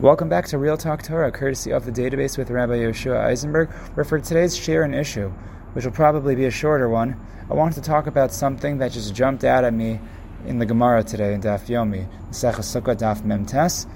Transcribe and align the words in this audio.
Welcome 0.00 0.30
back 0.30 0.46
to 0.46 0.56
Real 0.56 0.78
Talk 0.78 1.02
Torah, 1.02 1.30
courtesy 1.30 1.72
of 1.72 1.84
the 1.84 1.92
database 1.92 2.38
with 2.38 2.50
Rabbi 2.50 2.78
Yoshua 2.78 3.20
Eisenberg, 3.20 3.68
where 3.92 4.02
for 4.02 4.18
today's 4.18 4.56
share 4.56 4.82
and 4.82 4.94
issue, 4.94 5.28
which 5.74 5.84
will 5.84 5.92
probably 5.92 6.34
be 6.34 6.46
a 6.46 6.50
shorter 6.50 6.88
one, 6.88 7.20
I 7.50 7.52
wanted 7.52 7.74
to 7.74 7.82
talk 7.82 8.06
about 8.06 8.32
something 8.32 8.78
that 8.78 8.92
just 8.92 9.14
jumped 9.14 9.44
out 9.44 9.62
at 9.62 9.74
me 9.74 10.00
in 10.46 10.58
the 10.58 10.64
Gemara 10.64 11.04
today 11.04 11.34
in 11.34 11.42
Daf 11.42 11.66
Yomi, 11.66 12.08
Secha 12.30 12.60
Sukkah 12.60 12.96
Daf 12.96 13.20
Memtes, 13.20 13.86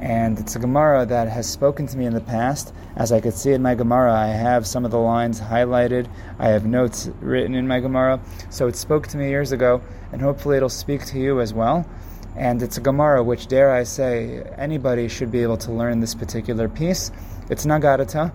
and 0.00 0.40
it's 0.40 0.56
a 0.56 0.58
Gemara 0.58 1.06
that 1.06 1.28
has 1.28 1.48
spoken 1.48 1.86
to 1.86 1.96
me 1.96 2.06
in 2.06 2.14
the 2.14 2.20
past. 2.20 2.74
As 2.96 3.12
I 3.12 3.20
could 3.20 3.34
see 3.34 3.52
in 3.52 3.62
my 3.62 3.76
Gemara, 3.76 4.12
I 4.12 4.26
have 4.26 4.66
some 4.66 4.84
of 4.84 4.90
the 4.90 4.98
lines 4.98 5.40
highlighted. 5.40 6.08
I 6.40 6.48
have 6.48 6.66
notes 6.66 7.10
written 7.20 7.54
in 7.54 7.68
my 7.68 7.78
Gemara, 7.78 8.20
so 8.50 8.66
it 8.66 8.74
spoke 8.74 9.06
to 9.06 9.16
me 9.16 9.28
years 9.28 9.52
ago, 9.52 9.82
and 10.10 10.20
hopefully 10.20 10.56
it'll 10.56 10.68
speak 10.68 11.04
to 11.06 11.20
you 11.20 11.40
as 11.40 11.54
well. 11.54 11.88
And 12.38 12.62
it's 12.62 12.78
a 12.78 12.80
Gemara 12.80 13.22
which, 13.24 13.48
dare 13.48 13.72
I 13.72 13.82
say, 13.82 14.44
anybody 14.56 15.08
should 15.08 15.32
be 15.32 15.42
able 15.42 15.56
to 15.58 15.72
learn 15.72 15.98
this 15.98 16.14
particular 16.14 16.68
piece. 16.68 17.10
It's 17.50 17.66
Nagarata, 17.66 18.32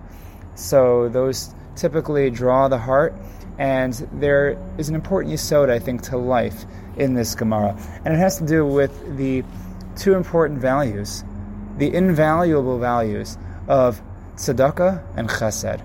so 0.54 1.08
those 1.08 1.54
typically 1.74 2.28
draw 2.30 2.68
the 2.68 2.76
heart, 2.76 3.14
and 3.58 3.94
there 4.12 4.58
is 4.76 4.90
an 4.90 4.94
important 4.94 5.32
yisod, 5.32 5.70
I 5.70 5.78
think, 5.78 6.02
to 6.02 6.18
life 6.18 6.66
in 6.98 7.14
this 7.14 7.34
Gemara. 7.34 7.76
And 8.04 8.12
it 8.12 8.18
has 8.18 8.36
to 8.38 8.46
do 8.46 8.66
with 8.66 9.16
the 9.16 9.42
two 9.96 10.14
important 10.14 10.60
values, 10.60 11.24
the 11.78 11.92
invaluable 11.94 12.78
values 12.78 13.38
of 13.68 14.02
tzedakah 14.36 15.02
and 15.16 15.30
chesed. 15.30 15.80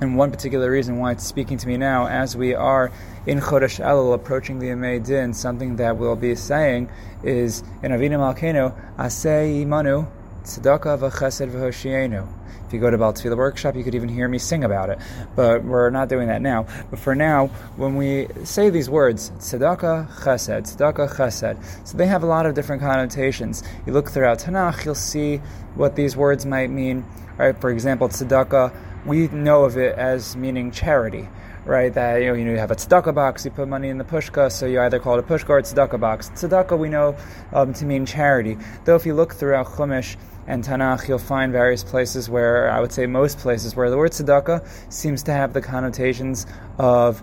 And 0.00 0.16
one 0.16 0.30
particular 0.32 0.70
reason 0.70 0.98
why 0.98 1.12
it's 1.12 1.24
speaking 1.24 1.56
to 1.58 1.68
me 1.68 1.76
now, 1.76 2.08
as 2.08 2.36
we 2.36 2.54
are 2.54 2.90
in 3.26 3.40
Chodesh 3.40 3.82
Elul 3.82 4.14
approaching 4.14 4.58
the 4.58 4.66
Yemei 4.66 5.04
Din, 5.04 5.32
something 5.32 5.76
that 5.76 5.96
we'll 5.96 6.16
be 6.16 6.34
saying 6.34 6.90
is 7.22 7.62
in 7.82 7.92
Avinu 7.92 8.18
Malkeinu, 8.18 8.74
Aseh 8.96 9.64
Imanu, 9.64 10.08
Tzedakah 10.42 10.98
v'chesed 10.98 11.50
v'hoshienu. 11.50 12.28
If 12.66 12.72
you 12.72 12.80
go 12.80 12.90
to 12.90 12.98
Baal 12.98 13.14
workshop, 13.36 13.76
you 13.76 13.84
could 13.84 13.94
even 13.94 14.08
hear 14.08 14.26
me 14.26 14.38
sing 14.38 14.64
about 14.64 14.90
it. 14.90 14.98
But 15.36 15.64
we're 15.64 15.90
not 15.90 16.08
doing 16.08 16.28
that 16.28 16.42
now. 16.42 16.66
But 16.90 16.98
for 16.98 17.14
now, 17.14 17.46
when 17.76 17.96
we 17.96 18.28
say 18.42 18.70
these 18.70 18.90
words, 18.90 19.30
tzedakah, 19.38 20.08
chesed, 20.10 20.76
tzedakah, 20.76 21.14
chesed, 21.14 21.86
so 21.86 21.96
they 21.96 22.06
have 22.06 22.22
a 22.22 22.26
lot 22.26 22.46
of 22.46 22.54
different 22.54 22.82
connotations. 22.82 23.62
You 23.86 23.92
look 23.92 24.10
throughout 24.10 24.40
Tanakh, 24.40 24.84
you'll 24.84 24.94
see 24.94 25.38
what 25.76 25.94
these 25.94 26.16
words 26.16 26.44
might 26.44 26.70
mean. 26.70 27.04
Right? 27.38 27.58
For 27.60 27.70
example, 27.70 28.08
tzedakah, 28.08 28.74
we 29.04 29.28
know 29.28 29.64
of 29.64 29.76
it 29.76 29.96
as 29.96 30.36
meaning 30.36 30.70
charity 30.70 31.28
right? 31.64 31.92
That 31.94 32.18
you 32.18 32.28
know, 32.28 32.34
you 32.34 32.44
know, 32.44 32.52
you 32.52 32.58
have 32.58 32.70
a 32.70 32.76
tzedakah 32.76 33.14
box, 33.14 33.44
you 33.44 33.50
put 33.50 33.68
money 33.68 33.88
in 33.88 33.98
the 33.98 34.04
pushka, 34.04 34.50
so 34.52 34.66
you 34.66 34.80
either 34.80 34.98
call 34.98 35.18
it 35.18 35.20
a 35.20 35.22
pushka 35.22 35.50
or 35.50 35.58
a 35.58 35.62
tzedakah 35.62 35.98
box. 35.98 36.30
Tzedakah 36.30 36.78
we 36.78 36.88
know 36.88 37.16
um, 37.52 37.72
to 37.74 37.84
mean 37.84 38.06
charity. 38.06 38.58
Though 38.84 38.96
if 38.96 39.06
you 39.06 39.14
look 39.14 39.34
throughout 39.34 39.66
Chumash 39.66 40.16
and 40.46 40.62
Tanakh, 40.62 41.08
you'll 41.08 41.18
find 41.18 41.52
various 41.52 41.82
places 41.82 42.28
where 42.28 42.70
I 42.70 42.80
would 42.80 42.92
say 42.92 43.06
most 43.06 43.38
places 43.38 43.74
where 43.74 43.90
the 43.90 43.96
word 43.96 44.12
tzedakah 44.12 44.92
seems 44.92 45.22
to 45.24 45.32
have 45.32 45.52
the 45.52 45.62
connotations 45.62 46.46
of 46.78 47.22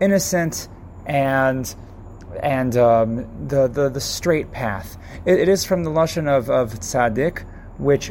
innocent 0.00 0.68
and 1.06 1.74
and 2.42 2.76
um, 2.78 3.48
the, 3.48 3.68
the 3.68 3.90
the 3.90 4.00
straight 4.00 4.52
path. 4.52 4.96
it, 5.26 5.38
it 5.38 5.48
is 5.48 5.64
from 5.64 5.84
the 5.84 5.90
lashon 5.90 6.28
of 6.28 6.48
of 6.48 6.72
tzaddik, 6.80 7.44
which 7.76 8.10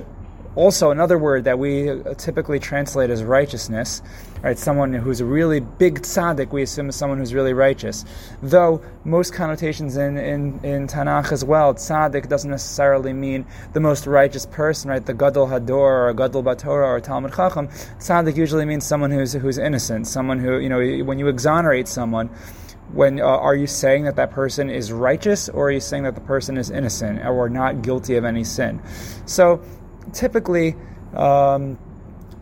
also 0.55 0.91
another 0.91 1.17
word 1.17 1.45
that 1.45 1.57
we 1.57 2.01
typically 2.17 2.59
translate 2.59 3.09
as 3.09 3.23
righteousness, 3.23 4.01
right? 4.41 4.57
Someone 4.57 4.93
who's 4.93 5.21
a 5.21 5.25
really 5.25 5.59
big 5.59 6.01
tzaddik, 6.01 6.51
we 6.51 6.61
assume 6.63 6.89
is 6.89 6.95
someone 6.95 7.19
who's 7.19 7.33
really 7.33 7.53
righteous. 7.53 8.03
Though 8.41 8.81
most 9.05 9.33
connotations 9.33 9.97
in, 9.97 10.17
in, 10.17 10.59
in 10.63 10.87
Tanakh 10.87 11.31
as 11.31 11.45
well, 11.45 11.73
tzaddik 11.73 12.27
doesn't 12.27 12.51
necessarily 12.51 13.13
mean 13.13 13.45
the 13.73 13.79
most 13.79 14.07
righteous 14.07 14.45
person, 14.45 14.89
right? 14.89 15.05
The 15.05 15.13
gadol 15.13 15.47
hador 15.47 16.09
or 16.09 16.13
gadol 16.13 16.43
batorah 16.43 16.87
or 16.87 16.99
talmud 16.99 17.33
chacham. 17.33 17.67
Tzaddik 17.67 18.35
usually 18.35 18.65
means 18.65 18.85
someone 18.85 19.11
who's 19.11 19.33
who's 19.33 19.57
innocent, 19.57 20.07
someone 20.07 20.39
who 20.39 20.59
you 20.59 20.69
know 20.69 21.03
when 21.05 21.19
you 21.19 21.27
exonerate 21.27 21.87
someone 21.87 22.29
when 22.93 23.21
uh, 23.21 23.23
are 23.23 23.55
you 23.55 23.67
saying 23.67 24.03
that 24.03 24.17
that 24.17 24.31
person 24.31 24.69
is 24.69 24.91
righteous 24.91 25.47
or 25.47 25.67
are 25.67 25.71
you 25.71 25.79
saying 25.79 26.03
that 26.03 26.15
the 26.15 26.21
person 26.21 26.57
is 26.57 26.69
innocent 26.69 27.23
or 27.25 27.49
not 27.49 27.81
guilty 27.81 28.15
of 28.15 28.25
any 28.25 28.43
sin 28.43 28.81
so 29.25 29.61
typically 30.13 30.75
um, 31.15 31.77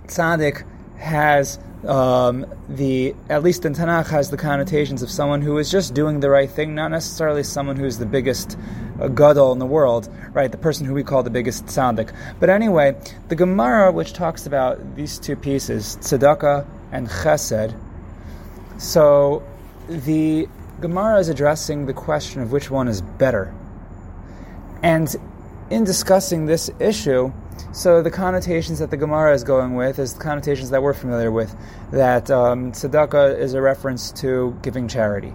tzaddik 0.08 0.66
has 0.98 1.60
um, 1.88 2.46
the 2.68 3.16
at 3.30 3.42
least 3.42 3.66
in 3.66 3.74
Tanakh 3.74 4.10
has 4.10 4.30
the 4.30 4.38
connotations 4.38 5.02
of 5.02 5.10
someone 5.10 5.42
who 5.42 5.58
is 5.58 5.72
just 5.72 5.94
doing 5.94 6.20
the 6.20 6.30
right 6.30 6.50
thing, 6.50 6.76
not 6.76 6.92
necessarily 6.92 7.44
someone 7.44 7.78
who's 7.78 7.98
the 7.98 8.06
biggest 8.06 8.58
uh, 9.00 9.08
gadol 9.08 9.54
in 9.54 9.60
the 9.60 9.66
world, 9.66 10.10
right? 10.34 10.52
The 10.52 10.58
person 10.58 10.86
who 10.86 10.94
we 10.94 11.04
call 11.04 11.24
the 11.24 11.30
biggest 11.30 11.66
tzaddik. 11.68 12.14
But 12.40 12.50
anyway, 12.50 13.00
the 13.30 13.36
Gemara, 13.36 13.92
which 13.92 14.14
talks 14.14 14.46
about 14.46 14.96
these 14.96 15.18
two 15.20 15.36
pieces, 15.36 15.98
tzedakah 16.02 16.68
and 16.92 17.08
chesed, 17.08 17.80
so 18.78 19.44
the 19.88 20.48
Gemara 20.82 21.20
is 21.20 21.30
addressing 21.30 21.86
the 21.86 21.94
question 21.94 22.42
of 22.42 22.52
which 22.52 22.70
one 22.70 22.88
is 22.88 23.02
better, 23.02 23.54
and 24.84 25.16
in 25.70 25.84
discussing 25.86 26.46
this 26.46 26.70
issue 26.80 27.32
so 27.72 28.02
the 28.02 28.12
connotations 28.12 28.80
that 28.80 28.90
the 28.90 28.98
Gemara 28.98 29.34
is 29.34 29.44
going 29.44 29.76
with 29.76 30.00
is 30.00 30.16
the 30.16 30.24
connotations 30.24 30.72
that 30.72 30.82
we're 30.82 30.94
familiar 30.94 31.32
with, 31.32 31.56
that 31.92 32.32
um, 32.32 32.72
tzedakah 32.72 33.38
is 33.38 33.54
a 33.54 33.62
reference 33.62 34.12
to 34.14 34.58
giving 34.64 34.88
charity. 34.88 35.34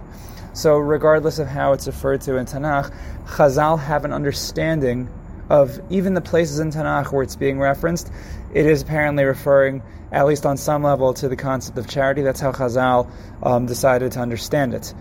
So 0.53 0.77
regardless 0.77 1.39
of 1.39 1.47
how 1.47 1.73
it's 1.73 1.87
referred 1.87 2.21
to 2.21 2.37
in 2.37 2.45
Tanakh, 2.45 2.93
Chazal 3.25 3.79
have 3.79 4.05
an 4.05 4.13
understanding 4.13 5.09
of 5.49 5.79
even 5.89 6.13
the 6.13 6.21
places 6.21 6.59
in 6.59 6.71
Tanakh 6.71 7.11
where 7.11 7.23
it's 7.23 7.35
being 7.35 7.59
referenced, 7.59 8.11
it 8.53 8.65
is 8.65 8.81
apparently 8.81 9.23
referring, 9.23 9.81
at 10.11 10.25
least 10.25 10.45
on 10.45 10.57
some 10.57 10.83
level, 10.83 11.13
to 11.15 11.27
the 11.27 11.35
concept 11.35 11.77
of 11.77 11.87
charity. 11.87 12.21
That's 12.21 12.39
how 12.39 12.51
Chazal 12.51 13.09
um, 13.43 13.65
decided 13.65 14.13
to 14.13 14.19
understand 14.19 14.73
it 14.73 14.93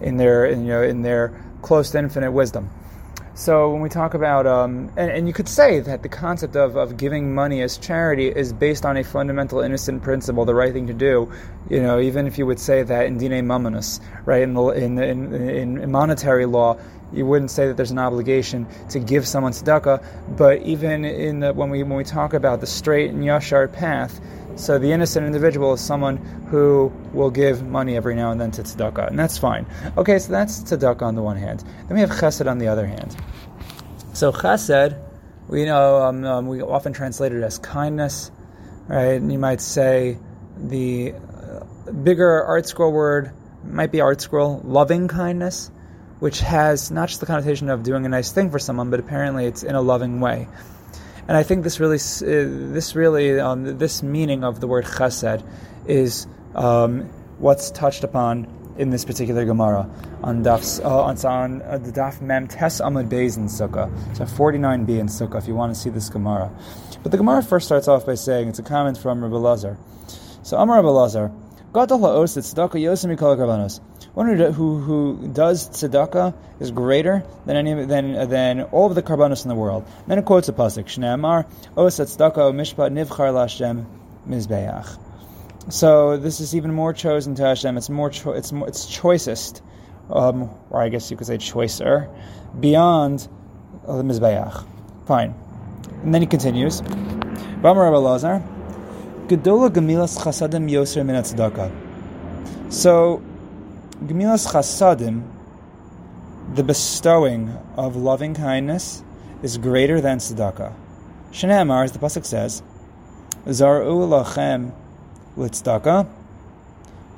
in 0.00 0.16
their, 0.16 0.46
in, 0.46 0.62
you 0.62 0.68
know, 0.68 0.82
in 0.82 1.02
their 1.02 1.32
close 1.62 1.90
to 1.90 1.98
infinite 1.98 2.32
wisdom. 2.32 2.70
So 3.34 3.70
when 3.70 3.80
we 3.80 3.88
talk 3.88 4.14
about, 4.14 4.46
um, 4.46 4.90
and, 4.96 5.10
and, 5.10 5.26
you 5.28 5.32
could 5.32 5.48
say 5.48 5.80
that 5.80 6.02
the 6.02 6.08
concept 6.08 6.56
of, 6.56 6.76
of 6.76 6.96
giving 6.96 7.32
money 7.32 7.62
as 7.62 7.78
charity 7.78 8.26
is 8.28 8.52
based 8.52 8.84
on 8.84 8.96
a 8.96 9.04
fundamental 9.04 9.60
innocent 9.60 10.02
principle, 10.02 10.44
the 10.44 10.54
right 10.54 10.72
thing 10.72 10.88
to 10.88 10.92
do. 10.92 11.32
You 11.70 11.80
know, 11.80 12.00
even 12.00 12.26
if 12.26 12.38
you 12.38 12.46
would 12.46 12.58
say 12.58 12.82
that 12.82 13.06
in 13.06 13.18
dine 13.18 13.46
mamonis, 13.46 14.00
right, 14.24 14.42
in, 14.42 14.54
the, 14.54 14.68
in, 14.70 14.98
in, 14.98 15.78
in 15.78 15.90
monetary 15.90 16.44
law, 16.44 16.76
you 17.12 17.24
wouldn't 17.26 17.50
say 17.50 17.66
that 17.68 17.76
there's 17.76 17.90
an 17.90 17.98
obligation 17.98 18.66
to 18.90 18.98
give 18.98 19.26
someone 19.26 19.52
tzedakah. 19.52 20.04
But 20.36 20.62
even 20.62 21.04
in 21.04 21.40
the, 21.40 21.52
when 21.52 21.70
we 21.70 21.82
when 21.82 21.96
we 21.96 22.04
talk 22.04 22.34
about 22.34 22.60
the 22.60 22.66
straight 22.66 23.10
and 23.10 23.22
yashar 23.22 23.72
path, 23.72 24.20
so 24.60 24.78
the 24.78 24.92
innocent 24.92 25.26
individual 25.26 25.72
is 25.72 25.80
someone 25.80 26.18
who 26.50 26.92
will 27.12 27.30
give 27.30 27.66
money 27.66 27.96
every 27.96 28.14
now 28.14 28.30
and 28.30 28.40
then 28.40 28.50
to 28.52 28.62
tzedakah, 28.62 29.08
and 29.08 29.18
that's 29.18 29.38
fine. 29.38 29.66
Okay, 29.96 30.18
so 30.18 30.30
that's 30.30 30.62
tzedakah 30.62 31.02
on 31.02 31.14
the 31.14 31.22
one 31.22 31.36
hand. 31.36 31.64
Then 31.88 31.94
we 31.94 32.00
have 32.00 32.10
chesed 32.10 32.48
on 32.48 32.58
the 32.58 32.68
other 32.68 32.86
hand. 32.86 33.16
So 34.12 34.32
chesed, 34.32 35.00
we 35.48 35.64
know 35.64 36.02
um, 36.02 36.24
um, 36.24 36.46
we 36.46 36.62
often 36.62 36.92
translate 36.92 37.32
it 37.32 37.42
as 37.42 37.58
kindness, 37.58 38.30
right? 38.86 39.14
And 39.14 39.32
you 39.32 39.38
might 39.38 39.60
say 39.60 40.18
the 40.56 41.14
bigger 41.90 42.44
art 42.44 42.64
ArtScroll 42.64 42.92
word 42.92 43.32
might 43.64 43.92
be 43.92 43.98
ArtScroll, 43.98 44.60
loving 44.64 45.08
kindness, 45.08 45.70
which 46.18 46.40
has 46.40 46.90
not 46.90 47.08
just 47.08 47.20
the 47.20 47.26
connotation 47.26 47.70
of 47.70 47.82
doing 47.82 48.06
a 48.06 48.08
nice 48.08 48.32
thing 48.32 48.50
for 48.50 48.58
someone, 48.58 48.90
but 48.90 49.00
apparently 49.00 49.46
it's 49.46 49.62
in 49.62 49.74
a 49.74 49.80
loving 49.80 50.20
way. 50.20 50.48
And 51.28 51.36
I 51.36 51.42
think 51.42 51.64
this 51.64 51.80
really, 51.80 51.96
uh, 51.96 52.72
this 52.72 52.94
really, 52.94 53.38
um, 53.38 53.78
this 53.78 54.02
meaning 54.02 54.44
of 54.44 54.60
the 54.60 54.66
word 54.66 54.84
chesed 54.84 55.44
is 55.86 56.26
um, 56.54 57.02
what's 57.38 57.70
touched 57.70 58.04
upon 58.04 58.46
in 58.78 58.90
this 58.90 59.04
particular 59.04 59.44
Gemara 59.44 59.90
on 60.22 60.42
daf 60.42 60.82
uh, 60.84 61.28
on, 61.28 61.62
uh, 61.62 61.78
the 61.78 61.92
daf 61.92 62.20
mem 62.20 62.48
tes 62.48 62.80
amud 62.80 63.08
beis 63.08 63.36
in 63.36 63.46
Sukkah. 63.46 63.90
So 64.16 64.24
49b 64.24 64.98
in 64.98 65.06
Sukkah. 65.06 65.36
If 65.36 65.48
you 65.48 65.54
want 65.54 65.74
to 65.74 65.80
see 65.80 65.90
this 65.90 66.08
Gemara, 66.08 66.50
but 67.02 67.12
the 67.12 67.18
Gemara 67.18 67.42
first 67.42 67.66
starts 67.66 67.88
off 67.88 68.06
by 68.06 68.14
saying 68.14 68.48
it's 68.48 68.58
a 68.58 68.62
comment 68.62 68.98
from 68.98 69.22
Rabbi 69.22 69.36
Lazar. 69.36 69.78
So 70.42 70.56
Amar 70.56 70.76
Rabbi 70.76 70.88
Lazar, 70.88 71.30
Gadol 71.72 71.98
ha'os 71.98 72.36
tzedakah 72.36 72.80
yosem 72.80 73.14
mikol 73.14 73.36
karbanos. 73.36 73.80
One 74.14 74.36
who, 74.36 74.50
who, 74.50 74.78
who 74.80 75.28
does 75.28 75.68
tzedakah 75.68 76.34
is 76.58 76.72
greater 76.72 77.24
than 77.46 77.56
any 77.56 77.84
than 77.84 78.28
than 78.28 78.62
all 78.62 78.86
of 78.86 78.96
the 78.96 79.02
karbanos 79.02 79.44
in 79.44 79.48
the 79.48 79.54
world. 79.54 79.86
then 80.08 80.18
it 80.18 80.24
quotes 80.24 80.48
a 80.48 80.52
pasuk: 80.52 80.86
Shneamar 80.86 81.46
os 81.76 81.98
tzedakah 81.98 82.52
mishpat 82.52 82.92
nivchar 82.92 83.32
lashem 83.32 83.86
mizbeach. 84.28 84.98
So 85.68 86.16
this 86.16 86.40
is 86.40 86.56
even 86.56 86.74
more 86.74 86.92
chosen 86.92 87.36
to 87.36 87.44
Hashem. 87.44 87.76
It's 87.76 87.88
more 87.88 88.10
cho- 88.10 88.32
it's 88.32 88.50
more, 88.50 88.66
it's 88.66 88.86
choicest, 88.86 89.62
um, 90.10 90.50
or 90.70 90.82
I 90.82 90.88
guess 90.88 91.10
you 91.12 91.16
could 91.16 91.28
say 91.28 91.38
choicer, 91.38 92.08
beyond 92.58 93.28
the 93.86 94.02
mizbeach. 94.02 94.66
Fine. 95.06 95.34
And 96.02 96.12
then 96.12 96.22
he 96.22 96.26
continues. 96.26 96.80
Bamar 97.62 98.02
Lazar, 98.02 98.42
Gedola 99.28 99.70
gemilas 99.70 100.18
chasadim 100.18 100.68
yoser 100.68 101.06
min 101.06 101.22
So 102.72 103.22
Gemilas 104.02 104.50
Chasadim, 104.50 105.22
the 106.54 106.62
bestowing 106.62 107.54
of 107.76 107.96
loving 107.96 108.34
kindness, 108.34 109.02
is 109.42 109.58
greater 109.58 110.00
than 110.00 110.16
tzedakah. 110.16 110.72
Shanamar, 111.32 111.84
as 111.84 111.92
the 111.92 111.98
pasuk 111.98 112.24
says, 112.24 112.62
Zaru 113.44 114.08
lachem 114.08 114.72
litzdaka. 115.36 116.08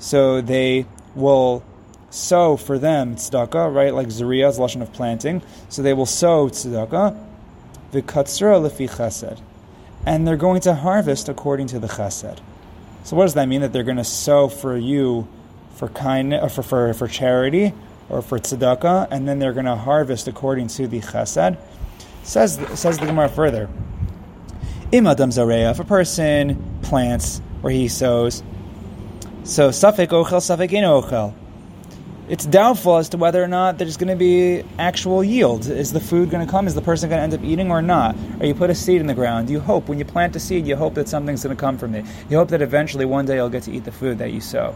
So 0.00 0.40
they 0.40 0.86
will 1.14 1.62
sow 2.10 2.56
for 2.56 2.80
them 2.80 3.14
tzedakah, 3.14 3.72
right? 3.72 3.94
Like 3.94 4.08
zuriya 4.08 4.50
is 4.50 4.58
lashon 4.58 4.82
of 4.82 4.92
planting. 4.92 5.40
So 5.68 5.82
they 5.82 5.94
will 5.94 6.06
sow 6.06 6.48
tzedakah, 6.48 7.16
v'katzra 7.92 8.60
lefi 8.60 8.90
chesed, 8.90 9.40
and 10.04 10.26
they're 10.26 10.36
going 10.36 10.62
to 10.62 10.74
harvest 10.74 11.28
according 11.28 11.68
to 11.68 11.78
the 11.78 11.86
chesed. 11.86 12.40
So 13.04 13.14
what 13.14 13.24
does 13.24 13.34
that 13.34 13.46
mean? 13.46 13.60
That 13.60 13.72
they're 13.72 13.84
going 13.84 13.98
to 13.98 14.04
sow 14.04 14.48
for 14.48 14.76
you 14.76 15.28
for 15.74 15.88
kindness, 15.88 16.42
or 16.42 16.48
for, 16.48 16.62
for, 16.62 16.94
for 16.94 17.08
charity, 17.08 17.72
or 18.08 18.22
for 18.22 18.38
tzedakah, 18.38 19.08
and 19.10 19.26
then 19.26 19.38
they're 19.38 19.52
going 19.52 19.66
to 19.66 19.76
harvest 19.76 20.28
according 20.28 20.68
to 20.68 20.86
the 20.86 21.00
chesed. 21.00 21.56
Says 22.22 22.60
says 22.74 22.98
the 22.98 23.06
Gemara 23.06 23.28
further. 23.28 23.68
Im 24.92 25.06
adam 25.06 25.30
zareya, 25.30 25.70
if 25.70 25.80
a 25.80 25.84
person 25.84 26.62
plants 26.82 27.40
where 27.62 27.72
he 27.72 27.88
sows, 27.88 28.42
so 29.44 29.70
safek 29.70 30.08
ochel, 30.08 30.38
safek 30.38 30.72
in 30.72 30.84
ochel. 30.84 31.34
It's 32.28 32.46
doubtful 32.46 32.98
as 32.98 33.08
to 33.10 33.16
whether 33.16 33.42
or 33.42 33.48
not 33.48 33.78
there's 33.78 33.96
going 33.96 34.08
to 34.08 34.16
be 34.16 34.62
actual 34.78 35.24
yield. 35.24 35.66
Is 35.66 35.92
the 35.92 36.00
food 36.00 36.30
going 36.30 36.46
to 36.46 36.50
come? 36.50 36.66
Is 36.66 36.74
the 36.74 36.80
person 36.80 37.10
going 37.10 37.18
to 37.18 37.22
end 37.24 37.34
up 37.34 37.42
eating 37.42 37.70
or 37.70 37.82
not? 37.82 38.16
Or 38.40 38.46
you 38.46 38.54
put 38.54 38.70
a 38.70 38.74
seed 38.74 39.00
in 39.00 39.06
the 39.08 39.14
ground. 39.14 39.50
You 39.50 39.58
hope 39.58 39.88
when 39.88 39.98
you 39.98 40.04
plant 40.04 40.36
a 40.36 40.40
seed, 40.40 40.66
you 40.66 40.76
hope 40.76 40.94
that 40.94 41.08
something's 41.08 41.42
going 41.42 41.56
to 41.56 41.60
come 41.60 41.76
from 41.76 41.94
it. 41.94 42.06
You 42.30 42.36
hope 42.36 42.50
that 42.50 42.62
eventually 42.62 43.04
one 43.04 43.26
day 43.26 43.34
you'll 43.34 43.48
get 43.48 43.64
to 43.64 43.72
eat 43.72 43.84
the 43.84 43.92
food 43.92 44.18
that 44.18 44.30
you 44.30 44.40
sow. 44.40 44.74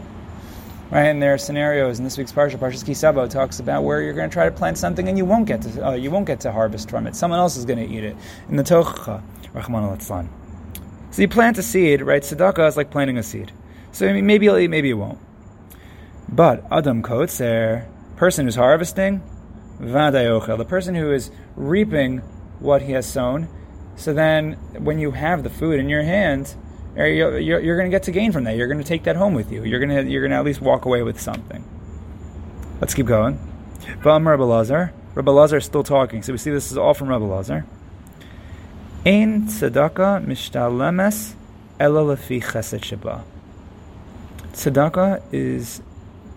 Right, 0.89 1.07
and 1.07 1.21
there 1.21 1.33
are 1.33 1.37
scenarios 1.37 1.97
in 1.97 2.05
this 2.05 2.17
week's 2.17 2.31
parsha. 2.31 2.57
Parshas 2.57 2.85
Ki 2.85 2.93
Savo 2.93 3.27
talks 3.27 3.59
about 3.59 3.83
where 3.83 4.01
you're 4.01 4.13
going 4.13 4.29
to 4.29 4.33
try 4.33 4.45
to 4.45 4.51
plant 4.51 4.77
something 4.77 5.09
and 5.09 5.17
you 5.17 5.25
won't 5.25 5.45
get 5.45 5.61
to 5.63 5.87
uh, 5.87 5.93
you 5.93 6.09
won't 6.09 6.25
get 6.25 6.39
to 6.41 6.51
harvest 6.51 6.89
from 6.89 7.07
it. 7.07 7.15
Someone 7.15 7.39
else 7.39 7.57
is 7.57 7.65
going 7.65 7.79
to 7.79 7.93
eat 7.93 8.05
it. 8.05 8.15
In 8.47 8.55
the 8.55 8.63
Tochacha, 8.63 9.21
Rahman 9.53 9.83
al 9.83 9.99
So 9.99 11.21
you 11.21 11.27
plant 11.27 11.57
a 11.57 11.63
seed, 11.63 12.01
right? 12.01 12.21
Tzedakah 12.21 12.69
is 12.69 12.77
like 12.77 12.89
planting 12.89 13.17
a 13.17 13.23
seed. 13.23 13.51
So 13.91 14.13
maybe 14.13 14.45
you'll 14.45 14.59
eat, 14.59 14.69
maybe 14.69 14.87
you 14.87 14.97
won't. 14.97 15.19
But 16.29 16.65
Adam 16.71 17.03
Kotzer, 17.03 17.85
person 18.15 18.45
who's 18.45 18.55
harvesting, 18.55 19.21
Vadayochel, 19.81 20.57
the 20.57 20.65
person 20.65 20.95
who 20.95 21.11
is 21.11 21.31
reaping 21.57 22.19
what 22.59 22.81
he 22.81 22.93
has 22.93 23.05
sown. 23.05 23.49
So 23.97 24.13
then, 24.13 24.53
when 24.77 24.99
you 24.99 25.11
have 25.11 25.43
the 25.43 25.49
food 25.49 25.79
in 25.79 25.89
your 25.89 26.03
hand, 26.03 26.55
you're, 27.05 27.59
you're, 27.59 27.77
going 27.77 27.89
to 27.89 27.95
get 27.95 28.03
to 28.03 28.11
gain 28.11 28.31
from 28.31 28.45
that. 28.45 28.57
You're 28.57 28.67
going 28.67 28.79
to 28.79 28.83
take 28.83 29.03
that 29.03 29.15
home 29.15 29.35
with 29.35 29.51
you. 29.51 29.63
You're 29.63 29.79
going 29.79 30.05
to 30.05 30.11
you're 30.11 30.21
going 30.21 30.31
to 30.31 30.37
at 30.37 30.45
least 30.45 30.61
walk 30.61 30.85
away 30.85 31.03
with 31.03 31.21
something. 31.21 31.63
Let's 32.81 32.93
keep 32.93 33.05
going. 33.05 33.39
Vam 34.01 34.25
Rabbi 34.25 34.43
Lazar. 34.43 34.93
Rabbi 35.13 35.31
Lazar 35.31 35.57
is 35.57 35.65
still 35.65 35.83
talking. 35.83 36.23
So 36.23 36.31
we 36.31 36.37
see 36.37 36.49
this 36.49 36.71
is 36.71 36.77
all 36.77 36.93
from 36.93 37.09
Rabbi 37.09 37.25
Lazar. 37.25 37.65
Ein 39.05 39.43
tzedakah 39.43 40.25
mishtalemes 40.25 41.33
ela 41.79 42.15
lefi 42.15 42.41
chesed 42.41 42.83
sheba. 42.83 43.23
Tzedakah 44.53 45.21
is 45.31 45.81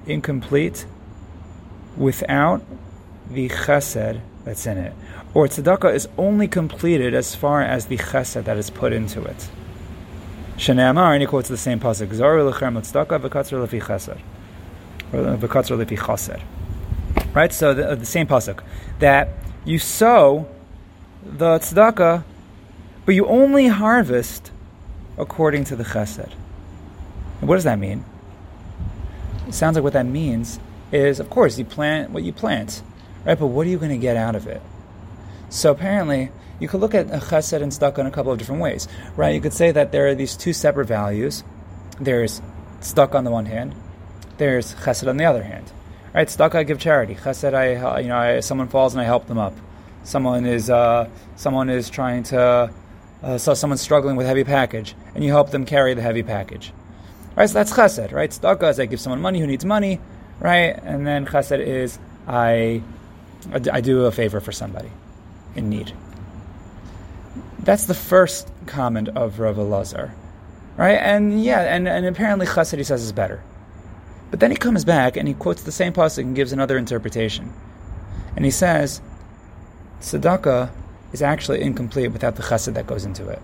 incomplete 0.06 0.84
without 1.96 2.62
the 3.30 3.48
chesed 3.48 4.20
that's 4.44 4.66
in 4.66 4.76
it. 4.78 4.92
Or 5.32 5.46
tzedakah 5.48 5.94
is 5.94 6.08
only 6.18 6.48
completed 6.48 7.14
as 7.14 7.34
far 7.34 7.62
as 7.62 7.86
the 7.86 7.96
chesed 7.96 8.44
that 8.44 8.56
is 8.58 8.68
put 8.68 8.92
into 8.92 9.22
it. 9.24 9.48
Shanamar, 10.60 11.14
and 11.14 11.22
he 11.22 11.26
quotes 11.26 11.48
the 11.48 11.56
same 11.56 11.80
pasuk: 11.80 12.08
"Zaru 12.08 12.52
lechem 12.52 12.76
tzedakah 12.76 13.18
v'katzar 13.18 13.66
lefi 13.66 13.80
chesed, 13.80 14.20
or 15.10 15.20
uh, 15.20 15.36
v'katzar 15.38 15.82
lefi 15.82 15.96
chesed." 15.96 16.42
Right. 17.32 17.50
So 17.50 17.72
the, 17.72 17.92
uh, 17.92 17.94
the 17.94 18.04
same 18.04 18.26
pasuk 18.26 18.62
that 18.98 19.30
you 19.64 19.78
sow 19.78 20.46
the 21.24 21.60
tzedakah, 21.60 22.24
but 23.06 23.14
you 23.14 23.24
only 23.24 23.68
harvest 23.68 24.50
according 25.16 25.64
to 25.64 25.76
the 25.76 25.84
chesed. 25.84 26.30
What 27.40 27.54
does 27.54 27.64
that 27.64 27.78
mean? 27.78 28.04
It 29.48 29.54
sounds 29.54 29.76
like 29.76 29.82
what 29.82 29.94
that 29.94 30.04
means 30.04 30.60
is, 30.92 31.20
of 31.20 31.30
course, 31.30 31.58
you 31.58 31.64
plant 31.64 32.10
what 32.10 32.22
you 32.22 32.34
plant, 32.34 32.82
right? 33.24 33.38
But 33.38 33.46
what 33.46 33.66
are 33.66 33.70
you 33.70 33.78
going 33.78 33.92
to 33.92 33.96
get 33.96 34.18
out 34.18 34.36
of 34.36 34.46
it? 34.46 34.60
So 35.50 35.72
apparently, 35.72 36.30
you 36.60 36.68
could 36.68 36.80
look 36.80 36.94
at 36.94 37.08
chesed 37.08 37.60
and 37.60 37.72
tzedakah 37.72 37.98
in 37.98 38.06
a 38.06 38.10
couple 38.10 38.30
of 38.30 38.38
different 38.38 38.62
ways, 38.62 38.86
right? 39.16 39.34
You 39.34 39.40
could 39.40 39.52
say 39.52 39.72
that 39.72 39.90
there 39.90 40.06
are 40.06 40.14
these 40.14 40.36
two 40.36 40.52
separate 40.52 40.86
values. 40.86 41.42
There's 42.00 42.40
tzedakah 42.80 43.16
on 43.16 43.24
the 43.24 43.32
one 43.32 43.46
hand, 43.46 43.74
there's 44.38 44.74
chesed 44.76 45.08
on 45.08 45.16
the 45.16 45.24
other 45.24 45.42
hand. 45.42 45.72
Right? 46.14 46.26
Tzedakah, 46.26 46.54
I 46.54 46.62
give 46.62 46.78
charity. 46.78 47.16
Chesed, 47.16 47.52
I 47.52 48.00
you 48.00 48.08
know, 48.08 48.16
I, 48.16 48.40
someone 48.40 48.68
falls 48.68 48.94
and 48.94 49.00
I 49.00 49.04
help 49.04 49.26
them 49.26 49.38
up. 49.38 49.54
Someone 50.04 50.46
is 50.46 50.70
uh, 50.70 51.08
someone 51.36 51.68
is 51.68 51.90
trying 51.90 52.22
to 52.24 52.70
uh, 53.22 53.38
so 53.38 53.54
someone's 53.54 53.80
struggling 53.80 54.16
with 54.16 54.26
a 54.26 54.28
heavy 54.28 54.44
package, 54.44 54.94
and 55.14 55.24
you 55.24 55.30
help 55.30 55.50
them 55.50 55.66
carry 55.66 55.94
the 55.94 56.02
heavy 56.02 56.22
package. 56.22 56.72
Right? 57.36 57.46
So 57.46 57.54
that's 57.54 57.72
chesed, 57.72 58.12
right? 58.12 58.30
Tzedakah 58.30 58.70
is 58.70 58.80
I 58.80 58.86
give 58.86 59.00
someone 59.00 59.20
money 59.20 59.40
who 59.40 59.46
needs 59.46 59.64
money, 59.64 60.00
right? 60.38 60.78
And 60.82 61.06
then 61.06 61.26
chesed 61.26 61.58
is 61.58 61.98
I 62.26 62.82
I 63.52 63.80
do 63.80 64.04
a 64.06 64.12
favor 64.12 64.40
for 64.40 64.52
somebody 64.52 64.90
in 65.54 65.68
need. 65.68 65.92
That's 67.60 67.86
the 67.86 67.94
first 67.94 68.50
comment 68.66 69.08
of 69.10 69.38
Rav 69.38 69.56
Elazar. 69.56 70.12
Right? 70.76 70.94
And 70.94 71.42
yeah, 71.44 71.60
and, 71.60 71.86
and 71.86 72.06
apparently 72.06 72.46
Chassid 72.46 72.78
he 72.78 72.84
says 72.84 73.02
is 73.02 73.12
better. 73.12 73.42
But 74.30 74.40
then 74.40 74.50
he 74.50 74.56
comes 74.56 74.84
back 74.84 75.16
and 75.16 75.26
he 75.26 75.34
quotes 75.34 75.62
the 75.62 75.72
same 75.72 75.92
pasuk 75.92 76.22
and 76.22 76.36
gives 76.36 76.52
another 76.52 76.78
interpretation. 76.78 77.52
And 78.36 78.44
he 78.44 78.50
says, 78.50 79.00
Tzedakah 80.00 80.70
is 81.12 81.20
actually 81.20 81.60
incomplete 81.62 82.12
without 82.12 82.36
the 82.36 82.42
chesed 82.42 82.74
that 82.74 82.86
goes 82.86 83.04
into 83.04 83.28
it. 83.28 83.40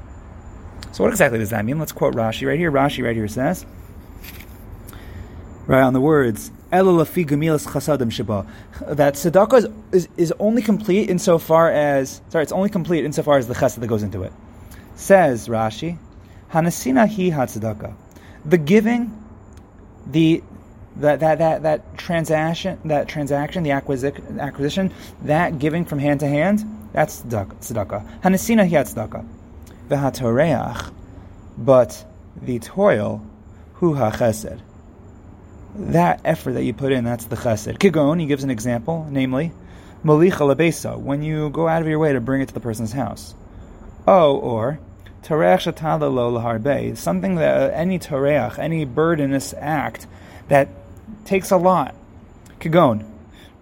So 0.93 1.05
what 1.05 1.12
exactly 1.12 1.38
does 1.38 1.50
that 1.50 1.64
mean? 1.64 1.79
Let's 1.79 1.93
quote 1.93 2.14
Rashi 2.14 2.47
right 2.47 2.58
here. 2.58 2.70
Rashi 2.70 3.05
right 3.05 3.17
here 3.17 3.29
says, 3.29 3.67
right 5.67 5.82
on 5.82 5.93
the 5.93 6.00
words, 6.00 6.50
that 8.97 9.15
tzedakah 9.15 9.59
is, 9.59 9.69
is, 9.93 10.09
is, 10.17 10.35
only 10.41 10.63
complete 10.63 11.09
insofar 11.09 11.71
as 11.71 12.21
sorry, 12.29 12.43
it's 12.43 12.53
only 12.53 12.69
complete 12.69 13.05
insofar 13.05 13.39
as 13.39 13.47
the 13.47 13.55
chesed 13.55 13.79
that 13.79 13.87
goes 13.87 14.03
into 14.03 14.23
it. 14.25 14.33
Says 14.97 15.49
Rashi, 15.49 15.99
Hanasina 16.51 17.07
hi 17.07 17.37
hatzedakah. 17.37 17.95
The 18.45 18.59
giving, 18.59 19.23
the 20.07 20.43
that, 20.97 21.21
that, 21.21 21.39
that, 21.39 21.63
that 21.63 21.99
transaction, 21.99 22.79
that 22.87 23.07
transaction, 23.07 23.63
the 23.63 23.73
acquisition, 23.73 24.41
acquisition, 24.41 24.93
that 25.23 25.59
giving 25.59 25.85
from 25.85 25.99
hand 25.99 26.21
to 26.21 26.27
hand, 26.27 26.65
that's 26.93 27.23
tzedakah. 27.23 28.23
Hanasina 28.23 28.69
hi 28.69 28.83
tzedakah. 28.83 29.25
V'hatoreach, 29.89 30.93
but 31.58 32.05
the 32.43 32.58
toil, 32.58 33.25
hu 33.75 33.94
ha 33.94 34.11
chesed 34.11 34.61
that 35.79 36.21
effort 36.25 36.53
that 36.53 36.65
you 36.65 36.73
put 36.73 36.93
in, 36.93 37.05
that's 37.05 37.27
the 37.27 37.37
chesed. 37.37 37.79
Kigon, 37.79 38.21
he 38.21 38.27
gives 38.27 38.45
an 38.45 38.51
example, 38.51 39.06
namely, 39.11 39.53
malicha 40.05 40.55
labesa, 40.55 40.99
when 40.99 41.23
you 41.23 41.51
go 41.51 41.69
out 41.69 41.83
of 41.83 41.89
your 41.89 41.99
way 41.99 42.13
to 42.13 42.21
bring 42.21 42.41
it 42.41 42.49
to 42.49 42.55
the 42.55 42.61
person's 42.61 42.93
house. 42.93 43.35
Oh, 44.06 44.37
or 44.39 44.79
tareach 45.23 45.73
shatala 45.73 46.13
lo 46.13 46.95
something 46.95 47.35
that 47.37 47.73
any 47.75 47.99
tareach, 47.99 48.59
any 48.59 48.85
burdenous 48.85 49.55
act 49.59 50.06
that 50.49 50.69
takes 51.25 51.51
a 51.51 51.56
lot. 51.56 51.95
Kigon, 52.61 53.05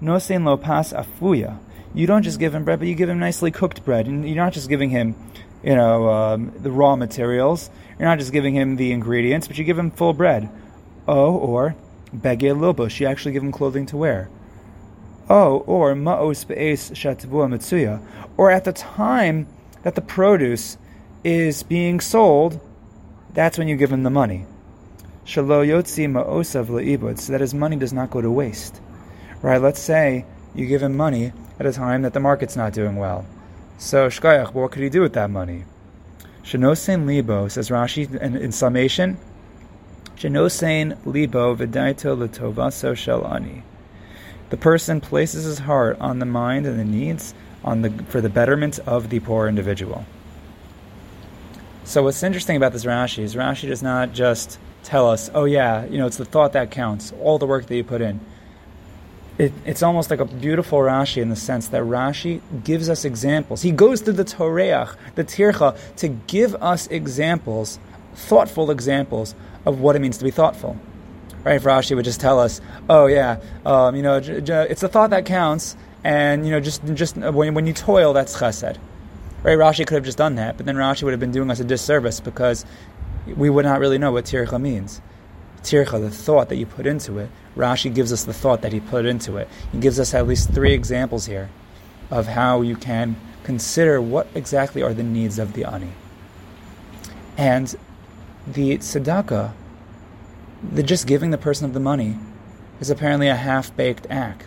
No 0.00 0.14
nosein 0.14 0.44
lo 0.44 0.56
pas 0.56 0.92
afuya. 0.92 1.58
You 1.94 2.06
don't 2.06 2.22
just 2.22 2.38
give 2.38 2.54
him 2.54 2.64
bread, 2.64 2.80
but 2.80 2.88
you 2.88 2.94
give 2.94 3.08
him 3.08 3.18
nicely 3.18 3.50
cooked 3.50 3.84
bread. 3.84 4.06
And 4.06 4.26
you're 4.26 4.36
not 4.36 4.52
just 4.52 4.68
giving 4.68 4.90
him, 4.90 5.14
you 5.62 5.74
know, 5.74 6.08
um, 6.10 6.52
the 6.58 6.70
raw 6.70 6.96
materials. 6.96 7.70
You're 7.98 8.08
not 8.08 8.18
just 8.18 8.32
giving 8.32 8.54
him 8.54 8.76
the 8.76 8.92
ingredients, 8.92 9.46
but 9.46 9.56
you 9.56 9.64
give 9.64 9.78
him 9.78 9.92
full 9.92 10.12
bread. 10.12 10.50
Oh, 11.06 11.36
or 11.36 11.76
Begei 12.14 12.58
lobo, 12.58 12.88
she 12.88 13.06
actually 13.06 13.32
gave 13.32 13.42
him 13.42 13.52
clothing 13.52 13.86
to 13.86 13.96
wear. 13.96 14.30
Oh, 15.28 15.58
or 15.66 15.94
ma'os 15.94 16.46
be'es 16.46 16.90
shatvua 16.90 17.48
mitsuya, 17.48 18.00
or 18.36 18.50
at 18.50 18.64
the 18.64 18.72
time 18.72 19.46
that 19.82 19.94
the 19.94 20.02
produce 20.02 20.76
is 21.24 21.62
being 21.62 22.00
sold, 22.00 22.60
that's 23.32 23.58
when 23.58 23.68
you 23.68 23.76
give 23.76 23.90
him 23.90 24.02
the 24.02 24.10
money. 24.10 24.46
Shalo 25.24 25.66
yotzi 25.66 26.06
ma'osav 26.06 26.66
le'ibud, 26.66 27.18
so 27.18 27.32
that 27.32 27.40
his 27.40 27.54
money 27.54 27.76
does 27.76 27.92
not 27.92 28.10
go 28.10 28.20
to 28.20 28.30
waste. 28.30 28.80
Right, 29.42 29.60
let's 29.60 29.80
say 29.80 30.24
you 30.54 30.66
give 30.66 30.82
him 30.82 30.96
money 30.96 31.32
at 31.58 31.66
a 31.66 31.72
time 31.72 32.02
that 32.02 32.12
the 32.12 32.20
market's 32.20 32.56
not 32.56 32.72
doing 32.72 32.96
well. 32.96 33.26
So, 33.78 34.08
shkayach, 34.08 34.54
what 34.54 34.70
could 34.70 34.82
he 34.82 34.88
do 34.88 35.00
with 35.00 35.14
that 35.14 35.30
money? 35.30 35.64
Shanosen 36.42 37.06
libo, 37.06 37.48
says 37.48 37.70
Rashi 37.70 38.14
in, 38.14 38.36
in 38.36 38.52
summation, 38.52 39.16
Genosein 40.16 40.96
libo 41.04 41.54
v'daito 41.56 42.16
letovaso 42.16 42.96
shel 42.96 43.26
ani. 43.26 43.62
The 44.50 44.56
person 44.56 45.00
places 45.00 45.44
his 45.44 45.58
heart 45.60 45.98
on 46.00 46.18
the 46.18 46.26
mind 46.26 46.66
and 46.66 46.78
the 46.78 46.84
needs 46.84 47.34
on 47.64 47.82
the, 47.82 47.90
for 48.08 48.20
the 48.20 48.28
betterment 48.28 48.78
of 48.80 49.10
the 49.10 49.20
poor 49.20 49.48
individual. 49.48 50.04
So 51.84 52.02
what's 52.02 52.22
interesting 52.22 52.56
about 52.56 52.72
this 52.72 52.84
Rashi 52.84 53.22
is 53.22 53.34
Rashi 53.34 53.68
does 53.68 53.82
not 53.82 54.12
just 54.12 54.58
tell 54.84 55.10
us, 55.10 55.30
oh 55.34 55.44
yeah, 55.44 55.84
you 55.86 55.98
know, 55.98 56.06
it's 56.06 56.18
the 56.18 56.24
thought 56.24 56.52
that 56.52 56.70
counts, 56.70 57.12
all 57.20 57.38
the 57.38 57.46
work 57.46 57.66
that 57.66 57.74
you 57.74 57.84
put 57.84 58.00
in. 58.00 58.20
it, 59.38 59.52
it's 59.64 59.82
almost 59.82 60.10
like 60.10 60.20
a 60.20 60.24
beautiful 60.24 60.78
Rashi 60.78 61.20
in 61.20 61.28
the 61.28 61.36
sense 61.36 61.68
that 61.68 61.82
Rashi 61.82 62.40
gives 62.62 62.88
us 62.88 63.04
examples. 63.04 63.62
He 63.62 63.72
goes 63.72 64.00
through 64.00 64.14
the 64.14 64.24
Toreach, 64.24 64.94
the 65.16 65.24
Tircha, 65.24 65.76
to 65.96 66.08
give 66.08 66.54
us 66.56 66.86
examples, 66.88 67.78
thoughtful 68.14 68.70
examples 68.70 69.34
of 69.66 69.80
what 69.80 69.96
it 69.96 70.00
means 70.00 70.18
to 70.18 70.24
be 70.24 70.30
thoughtful. 70.30 70.76
Right? 71.42 71.56
If 71.56 71.64
Rashi 71.64 71.94
would 71.94 72.04
just 72.04 72.20
tell 72.20 72.40
us, 72.40 72.60
"Oh 72.88 73.06
yeah, 73.06 73.38
um, 73.66 73.94
you 73.96 74.02
know, 74.02 74.20
j- 74.20 74.40
j- 74.40 74.66
it's 74.70 74.80
the 74.80 74.88
thought 74.88 75.10
that 75.10 75.26
counts," 75.26 75.76
and 76.02 76.46
you 76.46 76.52
know, 76.52 76.60
just 76.60 76.82
just 76.94 77.16
when, 77.16 77.54
when 77.54 77.66
you 77.66 77.72
toil, 77.72 78.12
that's 78.12 78.36
chesed. 78.36 78.76
Right? 79.42 79.58
Rashi 79.58 79.86
could 79.86 79.96
have 79.96 80.04
just 80.04 80.16
done 80.18 80.36
that, 80.36 80.56
but 80.56 80.64
then 80.64 80.76
Rashi 80.76 81.02
would 81.02 81.12
have 81.12 81.20
been 81.20 81.32
doing 81.32 81.50
us 81.50 81.60
a 81.60 81.64
disservice 81.64 82.18
because 82.20 82.64
we 83.26 83.50
would 83.50 83.64
not 83.66 83.78
really 83.78 83.98
know 83.98 84.12
what 84.12 84.24
tircha 84.24 84.60
means. 84.60 85.02
Tircha, 85.62 86.00
the 86.00 86.10
thought 86.10 86.48
that 86.48 86.56
you 86.56 86.66
put 86.66 86.86
into 86.86 87.18
it. 87.18 87.30
Rashi 87.56 87.94
gives 87.94 88.12
us 88.12 88.24
the 88.24 88.32
thought 88.32 88.62
that 88.62 88.72
he 88.72 88.80
put 88.80 89.06
into 89.06 89.36
it. 89.36 89.48
He 89.72 89.78
gives 89.78 90.00
us 90.00 90.12
at 90.14 90.26
least 90.26 90.50
three 90.52 90.72
examples 90.72 91.26
here 91.26 91.48
of 92.10 92.26
how 92.26 92.62
you 92.62 92.76
can 92.76 93.16
consider 93.44 94.00
what 94.00 94.26
exactly 94.34 94.82
are 94.82 94.92
the 94.94 95.02
needs 95.02 95.38
of 95.38 95.52
the 95.52 95.64
ani. 95.64 95.92
And 97.36 97.74
the 98.46 98.78
tzedakah, 98.78 99.52
the 100.72 100.82
just 100.82 101.06
giving 101.06 101.30
the 101.30 101.38
person 101.38 101.64
of 101.64 101.72
the 101.72 101.80
money, 101.80 102.16
is 102.80 102.90
apparently 102.90 103.28
a 103.28 103.36
half-baked 103.36 104.06
act. 104.10 104.46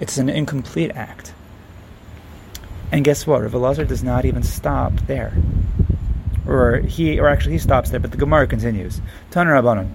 It's 0.00 0.18
an 0.18 0.28
incomplete 0.28 0.90
act. 0.94 1.32
And 2.92 3.04
guess 3.04 3.26
what? 3.26 3.42
Rav 3.42 3.52
Elazar 3.52 3.86
does 3.86 4.02
not 4.02 4.24
even 4.24 4.42
stop 4.42 4.92
there. 5.06 5.32
Or 6.46 6.78
he, 6.78 7.20
or 7.20 7.28
actually 7.28 7.52
he 7.52 7.58
stops 7.58 7.90
there, 7.90 8.00
but 8.00 8.10
the 8.10 8.16
Gemara 8.16 8.46
continues. 8.46 9.00
Taner 9.30 9.62
Rabbanon. 9.62 9.90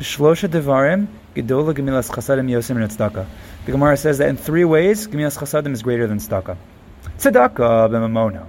B'shlosha 0.00 0.48
devarim 0.48 1.06
gedola 1.36 1.74
gemilas 1.74 2.10
chasadim 2.10 2.50
yosim 2.50 2.76
tzedakah. 2.76 3.26
The 3.66 3.72
Gemara 3.72 3.96
says 3.96 4.18
that 4.18 4.28
in 4.28 4.36
three 4.36 4.64
ways, 4.64 5.06
gemilas 5.06 5.38
chasadim 5.38 5.72
is 5.72 5.82
greater 5.82 6.06
than 6.06 6.18
tzedakah. 6.18 6.56
Tzedakah 7.18 7.90
b'mamono. 7.90 8.46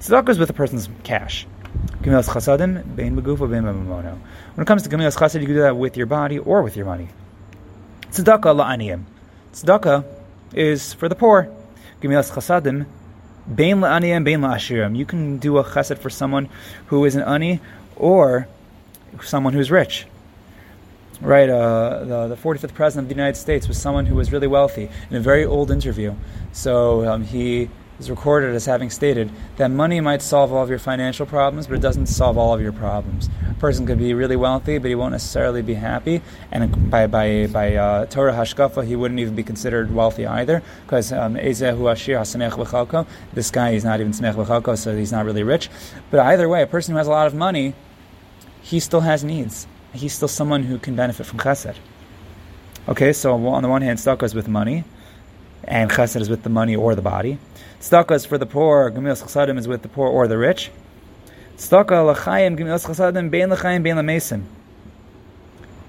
Tzedakah 0.00 0.30
is 0.30 0.38
with 0.38 0.50
a 0.50 0.54
person's 0.54 0.88
cash. 1.04 1.46
Gemilas 2.02 2.28
chasadim 2.28 2.96
bein 2.96 3.16
begufa 3.16 3.50
bein 3.50 3.62
b'mamono. 3.62 4.18
When 4.54 4.62
it 4.62 4.66
comes 4.66 4.82
to 4.82 4.88
gemilas 4.88 5.16
chasad, 5.16 5.40
you 5.40 5.46
can 5.46 5.54
do 5.54 5.62
that 5.62 5.76
with 5.76 5.96
your 5.96 6.06
body 6.06 6.38
or 6.38 6.62
with 6.62 6.76
your 6.76 6.86
money. 6.86 7.08
Tzedakah 8.10 8.40
la'aniyim. 8.40 9.04
Tzedakah 9.52 10.04
is 10.54 10.94
for 10.94 11.08
the 11.08 11.14
poor. 11.14 11.48
Gemilas 12.00 12.30
chasadim 12.32 12.86
bein 13.54 13.80
la'aniyim 13.80 14.24
bein 14.24 14.40
la'ashirim. 14.40 14.96
You 14.96 15.06
can 15.06 15.38
do 15.38 15.58
a 15.58 15.64
chesed 15.64 15.98
for 15.98 16.10
someone 16.10 16.48
who 16.86 17.04
is 17.04 17.16
an 17.16 17.22
ani 17.22 17.60
or 17.96 18.48
someone 19.20 19.52
who's 19.52 19.70
rich 19.70 20.06
right, 21.20 21.48
uh, 21.48 22.04
the, 22.04 22.28
the 22.28 22.36
45th 22.36 22.74
president 22.74 23.04
of 23.04 23.08
the 23.08 23.14
United 23.14 23.38
States 23.38 23.68
was 23.68 23.80
someone 23.80 24.06
who 24.06 24.14
was 24.14 24.32
really 24.32 24.46
wealthy 24.46 24.88
in 25.10 25.16
a 25.16 25.20
very 25.20 25.44
old 25.44 25.70
interview. 25.70 26.14
So 26.52 27.06
um, 27.06 27.24
he 27.24 27.68
is 28.00 28.10
recorded 28.10 28.54
as 28.54 28.66
having 28.66 28.90
stated 28.90 29.30
that 29.56 29.70
money 29.70 30.00
might 30.00 30.22
solve 30.22 30.52
all 30.52 30.62
of 30.62 30.70
your 30.70 30.78
financial 30.78 31.26
problems, 31.26 31.66
but 31.66 31.76
it 31.76 31.82
doesn't 31.82 32.06
solve 32.06 32.36
all 32.36 32.52
of 32.52 32.60
your 32.60 32.72
problems. 32.72 33.28
A 33.48 33.54
person 33.54 33.86
could 33.86 33.98
be 33.98 34.14
really 34.14 34.36
wealthy, 34.36 34.78
but 34.78 34.88
he 34.88 34.94
won't 34.94 35.12
necessarily 35.12 35.62
be 35.62 35.74
happy. 35.74 36.22
And 36.50 36.90
by 36.90 37.06
by 37.06 37.46
by 37.46 37.76
uh, 37.76 38.06
Torah 38.06 38.32
hashkafa, 38.32 38.84
he 38.84 38.96
wouldn't 38.96 39.20
even 39.20 39.36
be 39.36 39.44
considered 39.44 39.94
wealthy 39.94 40.26
either, 40.26 40.62
because 40.84 41.12
um, 41.12 41.34
this 41.34 41.60
guy 43.50 43.70
is 43.70 43.84
not 43.84 44.00
even 44.00 44.12
smech 44.12 44.34
v'chalko, 44.34 44.76
so 44.76 44.96
he's 44.96 45.12
not 45.12 45.24
really 45.24 45.42
rich. 45.42 45.68
But 46.10 46.20
either 46.20 46.48
way, 46.48 46.62
a 46.62 46.66
person 46.66 46.92
who 46.92 46.98
has 46.98 47.06
a 47.06 47.10
lot 47.10 47.26
of 47.26 47.34
money, 47.34 47.74
he 48.62 48.80
still 48.80 49.00
has 49.00 49.22
needs 49.22 49.66
he's 49.92 50.12
still 50.12 50.28
someone 50.28 50.62
who 50.64 50.78
can 50.78 50.94
benefit 50.96 51.26
from 51.26 51.38
chesed. 51.38 51.76
Okay, 52.88 53.12
so 53.12 53.34
on 53.46 53.62
the 53.62 53.68
one 53.68 53.82
hand, 53.82 53.98
is 53.98 54.34
with 54.34 54.48
money, 54.48 54.84
and 55.64 55.90
chesed 55.90 56.20
is 56.20 56.28
with 56.30 56.42
the 56.42 56.50
money 56.50 56.76
or 56.76 56.94
the 56.94 57.02
body. 57.02 57.38
Tzedakah 57.80 58.12
is 58.12 58.24
for 58.26 58.38
the 58.38 58.46
poor, 58.46 58.90
gemilas 58.90 59.22
chasadim 59.22 59.58
is 59.58 59.66
with 59.66 59.82
the 59.82 59.88
poor 59.88 60.08
or 60.08 60.28
the 60.28 60.38
rich. 60.38 60.70
Tzedakah 61.56 62.14
l'chayim, 62.14 62.58
gemilas 62.58 62.86
chasadim, 62.86 63.30
bein 63.30 63.50
l'chayim, 63.50 63.82
bein 63.82 63.96
l'mesim. 63.96 64.44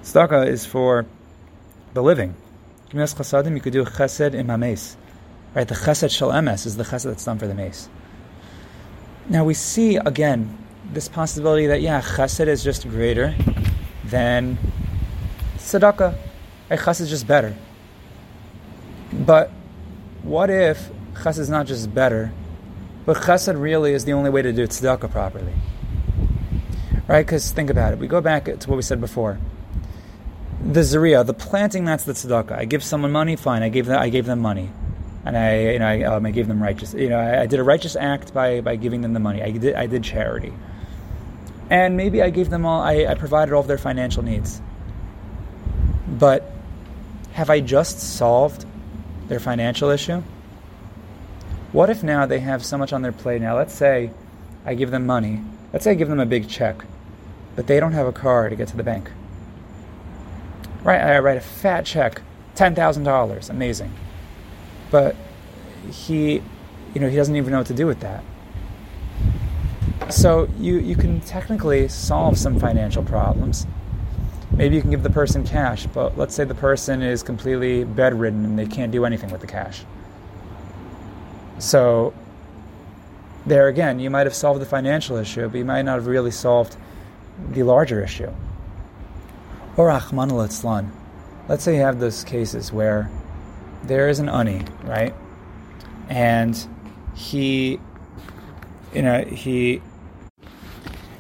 Tzedakah 0.04 0.48
is 0.48 0.66
for 0.66 1.06
the 1.94 2.02
living. 2.02 2.36
Gemilas 2.90 3.16
chasadim, 3.16 3.56
you 3.56 3.62
could 3.62 3.74
do 3.74 3.84
chesed 3.84 4.34
in 4.34 4.48
mames. 4.48 4.96
Right, 5.54 5.68
the 5.68 5.76
chesed 5.76 6.16
shel 6.16 6.30
emes 6.30 6.66
is 6.66 6.78
the 6.78 6.84
chesed 6.84 7.06
that's 7.06 7.26
done 7.26 7.38
for 7.38 7.48
the 7.48 7.56
meis. 7.56 7.90
Now 9.28 9.44
we 9.44 9.54
see 9.54 9.98
again 9.98 10.58
this 10.94 11.10
possibility 11.10 11.68
that 11.68 11.82
yeah, 11.82 12.02
chesed 12.02 12.48
is 12.48 12.64
just 12.64 12.88
greater 12.88 13.36
then 14.06 14.58
tzedakah, 15.58 16.18
chesed 16.70 17.02
is 17.02 17.10
just 17.10 17.28
better. 17.28 17.56
But 19.14 19.52
what 20.24 20.50
if 20.50 20.90
chesed 21.14 21.40
is 21.40 21.50
not 21.50 21.66
just 21.68 21.94
better, 21.94 22.32
but 23.06 23.18
chesed 23.18 23.60
really 23.60 23.94
is 23.94 24.06
the 24.06 24.14
only 24.14 24.30
way 24.30 24.42
to 24.42 24.54
do 24.54 24.68
tzedakah 24.68 25.12
properly? 25.12 25.54
Right? 27.08 27.26
Because 27.26 27.52
think 27.52 27.70
about 27.70 27.94
it. 27.94 28.00
We 28.00 28.08
go 28.08 28.22
back 28.22 28.46
to 28.46 28.70
what 28.70 28.76
we 28.76 28.82
said 28.82 29.02
before. 29.02 29.40
The 30.64 30.84
zaria, 30.84 31.24
the 31.24 31.34
planting, 31.34 31.86
that's 31.86 32.04
the 32.04 32.14
tzedakah. 32.14 32.52
I 32.52 32.66
give 32.66 32.84
someone 32.84 33.12
money, 33.12 33.36
fine. 33.36 33.64
I 33.64 33.70
gave 33.70 33.88
them, 33.88 34.00
I 34.00 34.10
gave 34.10 34.26
them 34.26 34.40
money, 34.40 34.70
and 35.26 35.38
I, 35.38 35.72
you 35.72 35.80
know, 35.80 35.88
I, 35.88 36.04
um, 36.04 36.26
I 36.26 36.32
gave 36.32 36.48
them 36.48 36.62
righteous. 36.62 36.94
You 36.94 37.10
know, 37.10 37.20
I, 37.20 37.42
I, 37.42 37.46
did 37.48 37.60
a 37.60 37.64
righteous 37.64 37.96
act 37.96 38.34
by, 38.34 38.62
by 38.62 38.76
giving 38.76 39.02
them 39.02 39.14
the 39.14 39.20
money. 39.20 39.42
I 39.42 39.52
did, 39.52 39.76
I 39.76 39.88
did 39.88 40.04
charity 40.04 40.54
and 41.72 41.96
maybe 41.96 42.22
I 42.22 42.32
gave 42.32 42.50
them 42.50 42.66
all, 42.66 42.82
I, 42.82 43.06
I 43.06 43.16
provided 43.16 43.54
all 43.54 43.62
of 43.62 43.68
their 43.68 43.78
financial 43.78 44.24
needs. 44.24 44.62
But 46.06 46.52
have 47.32 47.50
I 47.50 47.62
just 47.62 47.98
solved 47.98 48.66
their 49.32 49.40
financial 49.40 49.90
issue? 49.90 50.22
What 51.72 51.90
if 51.90 52.04
now 52.04 52.26
they 52.26 52.42
have 52.42 52.66
so 52.66 52.78
much 52.78 52.92
on 52.92 53.02
their 53.02 53.14
plate? 53.14 53.42
Now, 53.42 53.56
let's 53.56 53.74
say 53.74 54.12
I 54.66 54.74
give 54.74 54.92
them 54.92 55.06
money. 55.06 55.42
Let's 55.72 55.86
say 55.86 55.92
I 55.92 55.94
give 55.94 56.10
them 56.10 56.20
a 56.20 56.26
big 56.26 56.50
check, 56.50 56.84
but 57.56 57.66
they 57.66 57.80
don't 57.80 57.94
have 57.94 58.06
a 58.06 58.12
car 58.12 58.50
to 58.50 58.56
get 58.58 58.68
to 58.68 58.76
the 58.76 58.84
bank. 58.84 59.10
Right? 60.84 61.00
I 61.00 61.20
write 61.20 61.38
a 61.38 61.42
fat 61.42 61.86
check, 61.86 62.22
$10,000. 62.56 63.50
Amazing. 63.50 63.94
But 64.92 65.16
he, 65.90 66.44
you 66.94 67.00
know, 67.00 67.08
he 67.08 67.16
doesn't 67.16 67.38
even 67.38 67.52
know 67.52 67.60
what 67.60 67.68
to 67.68 67.74
do 67.74 67.88
with 67.88 68.02
that. 68.02 68.26
So 70.10 70.50
you, 70.60 70.78
you 70.78 70.98
can 70.98 71.22
technically 71.22 71.88
solve 71.88 72.38
some 72.38 72.60
financial 72.60 73.02
problems. 73.02 73.66
Maybe 74.54 74.76
you 74.76 74.82
can 74.82 74.92
give 74.92 75.04
the 75.04 75.10
person 75.10 75.46
cash, 75.46 75.86
but 75.88 76.18
let's 76.18 76.36
say 76.36 76.44
the 76.44 76.56
person 76.56 77.02
is 77.02 77.24
completely 77.24 77.84
bedridden 77.84 78.46
and 78.46 78.60
they 78.60 78.66
can't 78.66 78.92
do 78.92 79.06
anything 79.06 79.32
with 79.32 79.42
the 79.42 79.48
cash. 79.48 79.84
So 81.60 82.14
there 83.46 83.68
again, 83.68 84.00
you 84.00 84.10
might 84.10 84.28
have 84.28 84.34
solved 84.34 84.62
the 84.62 84.66
financial 84.66 85.18
issue, 85.18 85.48
but 85.48 85.58
you 85.58 85.66
might 85.66 85.84
not 85.84 85.96
have 85.96 86.08
really 86.08 86.32
solved 86.32 86.76
the 87.52 87.64
larger 87.64 88.04
issue. 88.04 88.32
Or 89.78 89.88
Rahman 89.88 90.32
al 90.32 90.48
Let's 91.48 91.64
say 91.64 91.76
you 91.76 91.82
have 91.82 92.00
those 92.00 92.24
cases 92.24 92.72
where 92.72 93.10
there 93.84 94.10
is 94.10 94.20
an 94.20 94.30
ani, 94.30 94.64
right? 94.84 95.14
And 96.10 96.68
he, 97.16 97.80
you 98.94 99.02
know, 99.02 99.24
he 99.24 99.82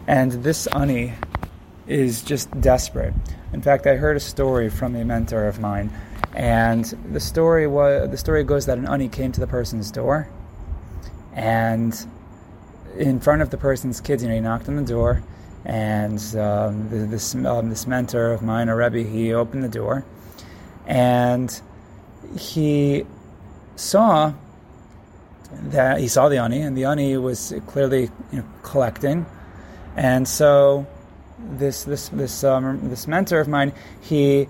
and 0.07 0.31
this 0.31 0.67
ani 0.67 1.13
is 1.91 2.21
just 2.21 2.49
desperate. 2.61 3.13
In 3.53 3.61
fact, 3.61 3.85
I 3.85 3.95
heard 3.95 4.17
a 4.17 4.21
story 4.21 4.69
from 4.69 4.95
a 4.95 5.03
mentor 5.03 5.47
of 5.47 5.59
mine, 5.59 5.91
and 6.33 6.85
the 7.11 7.19
story 7.19 7.67
was 7.67 8.09
the 8.09 8.17
story 8.17 8.43
goes 8.43 8.65
that 8.65 8.77
an 8.77 8.87
ani 8.87 9.09
came 9.09 9.31
to 9.33 9.39
the 9.39 9.47
person's 9.47 9.91
door, 9.91 10.29
and 11.33 11.93
in 12.97 13.19
front 13.19 13.41
of 13.41 13.49
the 13.49 13.57
person's 13.57 13.99
kids, 13.99 14.23
you 14.23 14.29
know, 14.29 14.35
he 14.35 14.41
knocked 14.41 14.69
on 14.69 14.77
the 14.77 14.83
door, 14.83 15.21
and 15.65 16.19
um, 16.37 16.87
this 16.89 17.35
um, 17.35 17.69
this 17.69 17.85
mentor 17.85 18.31
of 18.31 18.41
mine, 18.41 18.69
a 18.69 18.75
rebbe, 18.75 19.03
he 19.03 19.33
opened 19.33 19.63
the 19.63 19.69
door, 19.69 20.05
and 20.87 21.61
he 22.37 23.05
saw 23.75 24.33
that 25.51 25.99
he 25.99 26.07
saw 26.07 26.29
the 26.29 26.37
ani, 26.37 26.61
and 26.61 26.77
the 26.77 26.85
ani 26.85 27.17
was 27.17 27.53
clearly 27.67 28.09
you 28.31 28.39
know, 28.39 28.45
collecting 28.63 29.25
and 29.95 30.27
so 30.27 30.85
this 31.57 31.83
this 31.83 32.09
this 32.09 32.43
um, 32.43 32.89
this 32.89 33.07
mentor 33.07 33.39
of 33.39 33.47
mine, 33.47 33.73
he 34.01 34.47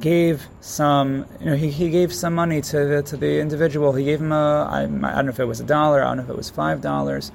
gave 0.00 0.46
some 0.60 1.26
you 1.40 1.46
know 1.46 1.56
he, 1.56 1.70
he 1.70 1.90
gave 1.90 2.12
some 2.12 2.34
money 2.34 2.60
to 2.60 2.84
the 2.84 3.02
to 3.02 3.16
the 3.16 3.40
individual. 3.40 3.92
He 3.92 4.04
gave 4.04 4.20
him 4.20 4.32
a 4.32 4.68
I, 4.70 4.82
I 4.82 4.86
don't 4.86 5.26
know 5.26 5.30
if 5.30 5.40
it 5.40 5.44
was 5.44 5.60
a 5.60 5.64
dollar, 5.64 6.02
I 6.02 6.08
don't 6.08 6.18
know 6.18 6.22
if 6.24 6.30
it 6.30 6.36
was 6.36 6.50
five 6.50 6.80
dollars, 6.80 7.30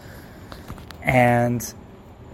and 1.02 1.74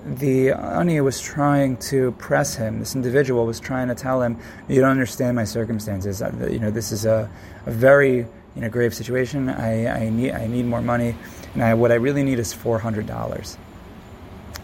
the 0.05 0.51
Ani 0.51 1.01
was 1.01 1.19
trying 1.19 1.77
to 1.77 2.11
press 2.13 2.55
him. 2.55 2.79
This 2.79 2.95
individual 2.95 3.45
was 3.45 3.59
trying 3.59 3.89
to 3.89 3.95
tell 3.95 4.21
him, 4.21 4.37
"You 4.67 4.81
don't 4.81 4.91
understand 4.91 5.35
my 5.35 5.43
circumstances. 5.43 6.21
You 6.49 6.59
know, 6.59 6.71
this 6.71 6.91
is 6.91 7.05
a, 7.05 7.29
a 7.65 7.71
very 7.71 8.17
you 8.55 8.61
know 8.61 8.69
grave 8.69 8.93
situation. 8.93 9.49
I, 9.49 10.05
I 10.05 10.09
need 10.09 10.31
I 10.31 10.47
need 10.47 10.65
more 10.65 10.81
money, 10.81 11.15
and 11.53 11.63
I, 11.63 11.73
what 11.73 11.91
I 11.91 11.95
really 11.95 12.23
need 12.23 12.39
is 12.39 12.53
four 12.53 12.79
hundred 12.79 13.05
dollars." 13.05 13.57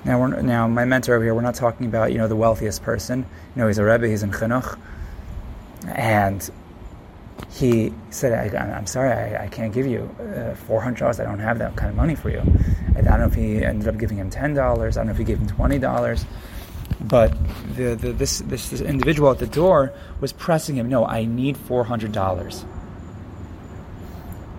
Now, 0.06 0.20
we're, 0.20 0.42
now 0.42 0.68
my 0.68 0.86
mentor 0.86 1.16
over 1.16 1.24
here, 1.24 1.34
we're 1.34 1.42
not 1.42 1.56
talking 1.56 1.86
about 1.86 2.12
you 2.12 2.18
know 2.18 2.28
the 2.28 2.36
wealthiest 2.36 2.84
person. 2.84 3.20
You 3.20 3.62
know, 3.62 3.68
he's 3.68 3.78
a 3.78 3.84
rebbe, 3.84 4.08
he's 4.08 4.24
in 4.24 4.32
chinuch, 4.32 4.78
and 5.88 6.50
he 7.52 7.94
said, 8.10 8.54
I, 8.56 8.78
am 8.78 8.88
sorry, 8.88 9.12
I, 9.12 9.46
I, 9.46 9.48
can't 9.48 9.74
give 9.74 9.86
you 9.86 10.10
uh, 10.20 10.56
$400. 10.68 11.20
I 11.20 11.24
don't 11.24 11.40
have 11.40 11.60
that 11.60 11.76
kind 11.76 11.90
of 11.90 11.96
money 11.96 12.16
for 12.16 12.30
you. 12.30 12.42
I 12.96 13.02
don't 13.02 13.20
know 13.20 13.26
if 13.26 13.34
he 13.34 13.64
ended 13.64 13.88
up 13.88 13.98
giving 13.98 14.18
him 14.18 14.30
$10. 14.30 14.58
I 14.58 14.90
don't 14.90 15.06
know 15.06 15.12
if 15.12 15.18
he 15.18 15.24
gave 15.24 15.40
him 15.40 15.48
$20. 15.48 16.26
But 17.02 17.36
the, 17.76 17.96
the, 17.96 18.14
this, 18.14 18.40
this, 18.40 18.70
this 18.70 18.82
individual 18.82 19.32
at 19.32 19.40
the 19.40 19.48
door 19.48 19.94
was 20.20 20.32
pressing 20.32 20.76
him, 20.76 20.90
no, 20.90 21.06
I 21.06 21.26
need 21.26 21.58
$400. 21.58 22.66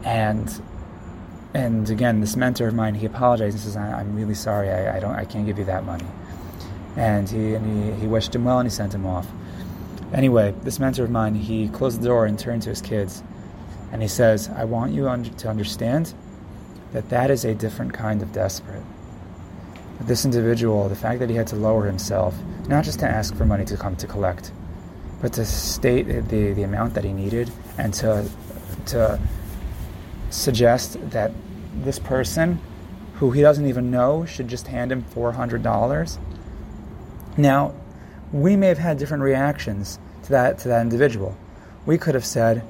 And 0.04 0.62
and 1.54 1.88
again, 1.88 2.20
this 2.20 2.34
mentor 2.34 2.66
of 2.66 2.75
mine, 2.75 2.94
he 2.94 3.06
apologized 3.06 3.54
and 3.54 3.62
says, 3.62 3.76
"I'm 3.76 4.16
really 4.16 4.34
sorry. 4.34 4.70
I, 4.70 4.96
I, 4.96 5.00
don't. 5.00 5.14
I 5.14 5.25
can't 5.25 5.46
give 5.46 5.58
you 5.58 5.64
that 5.66 5.84
money." 5.84 6.06
And 6.96 7.28
he 7.30 7.54
and 7.54 7.94
he, 7.94 8.00
he 8.00 8.06
wished 8.06 8.34
him 8.34 8.44
well 8.44 8.58
and 8.58 8.68
he 8.68 8.75
sent 8.75 8.94
him 8.94 9.06
off. 9.06 9.26
Anyway, 10.12 10.54
this 10.62 10.78
mentor 10.78 11.04
of 11.04 11.11
mine, 11.11 11.34
he 11.34 11.68
closed 11.68 12.00
the 12.00 12.06
door 12.06 12.26
and 12.26 12.38
turned 12.38 12.62
to 12.62 12.70
his 12.70 12.80
kids, 12.80 13.23
and 13.92 14.02
he 14.02 14.08
says, 14.08 14.50
"I 14.50 14.64
want 14.64 14.92
you 14.92 15.04
to 15.04 15.49
understand 15.49 16.12
that 16.92 17.08
that 17.11 17.30
is 17.30 17.44
a 17.44 17.54
different 17.54 17.92
kind 17.92 18.23
of 18.23 18.32
desperate. 18.32 18.82
That 19.99 20.06
this 20.08 20.25
individual, 20.25 20.88
the 20.88 20.96
fact 20.96 21.20
that 21.20 21.30
he 21.30 21.37
had 21.37 21.46
to 21.49 21.56
lower 21.56 21.87
himself, 21.87 22.34
not 22.68 22.84
just 22.84 23.00
to 23.00 23.08
ask 23.08 23.34
for 23.34 23.44
money 23.44 23.64
to 23.66 23.76
come 23.76 23.96
to 23.96 24.06
collect, 24.06 24.52
but 25.20 25.32
to 25.34 25.44
state 25.44 26.06
the, 26.06 26.52
the 26.52 26.62
amount 26.62 26.94
that 26.94 27.04
he 27.04 27.12
needed 27.12 27.50
and 27.78 27.94
to 27.94 28.28
to 28.87 29.18
suggest 30.34 30.98
that 31.10 31.32
this 31.82 31.98
person 31.98 32.60
who 33.14 33.30
he 33.30 33.40
doesn't 33.40 33.66
even 33.66 33.90
know 33.90 34.24
should 34.24 34.48
just 34.48 34.66
hand 34.66 34.90
him 34.90 35.04
$400 35.14 36.18
now 37.36 37.74
we 38.34 38.56
may 38.56 38.66
have 38.66 38.78
had 38.78 38.98
different 38.98 39.22
reactions 39.22 39.98
to 40.24 40.30
that 40.30 40.58
to 40.58 40.68
that 40.68 40.82
individual. 40.82 41.36
We 41.86 41.98
could 41.98 42.14
have 42.14 42.24
said, 42.24 42.62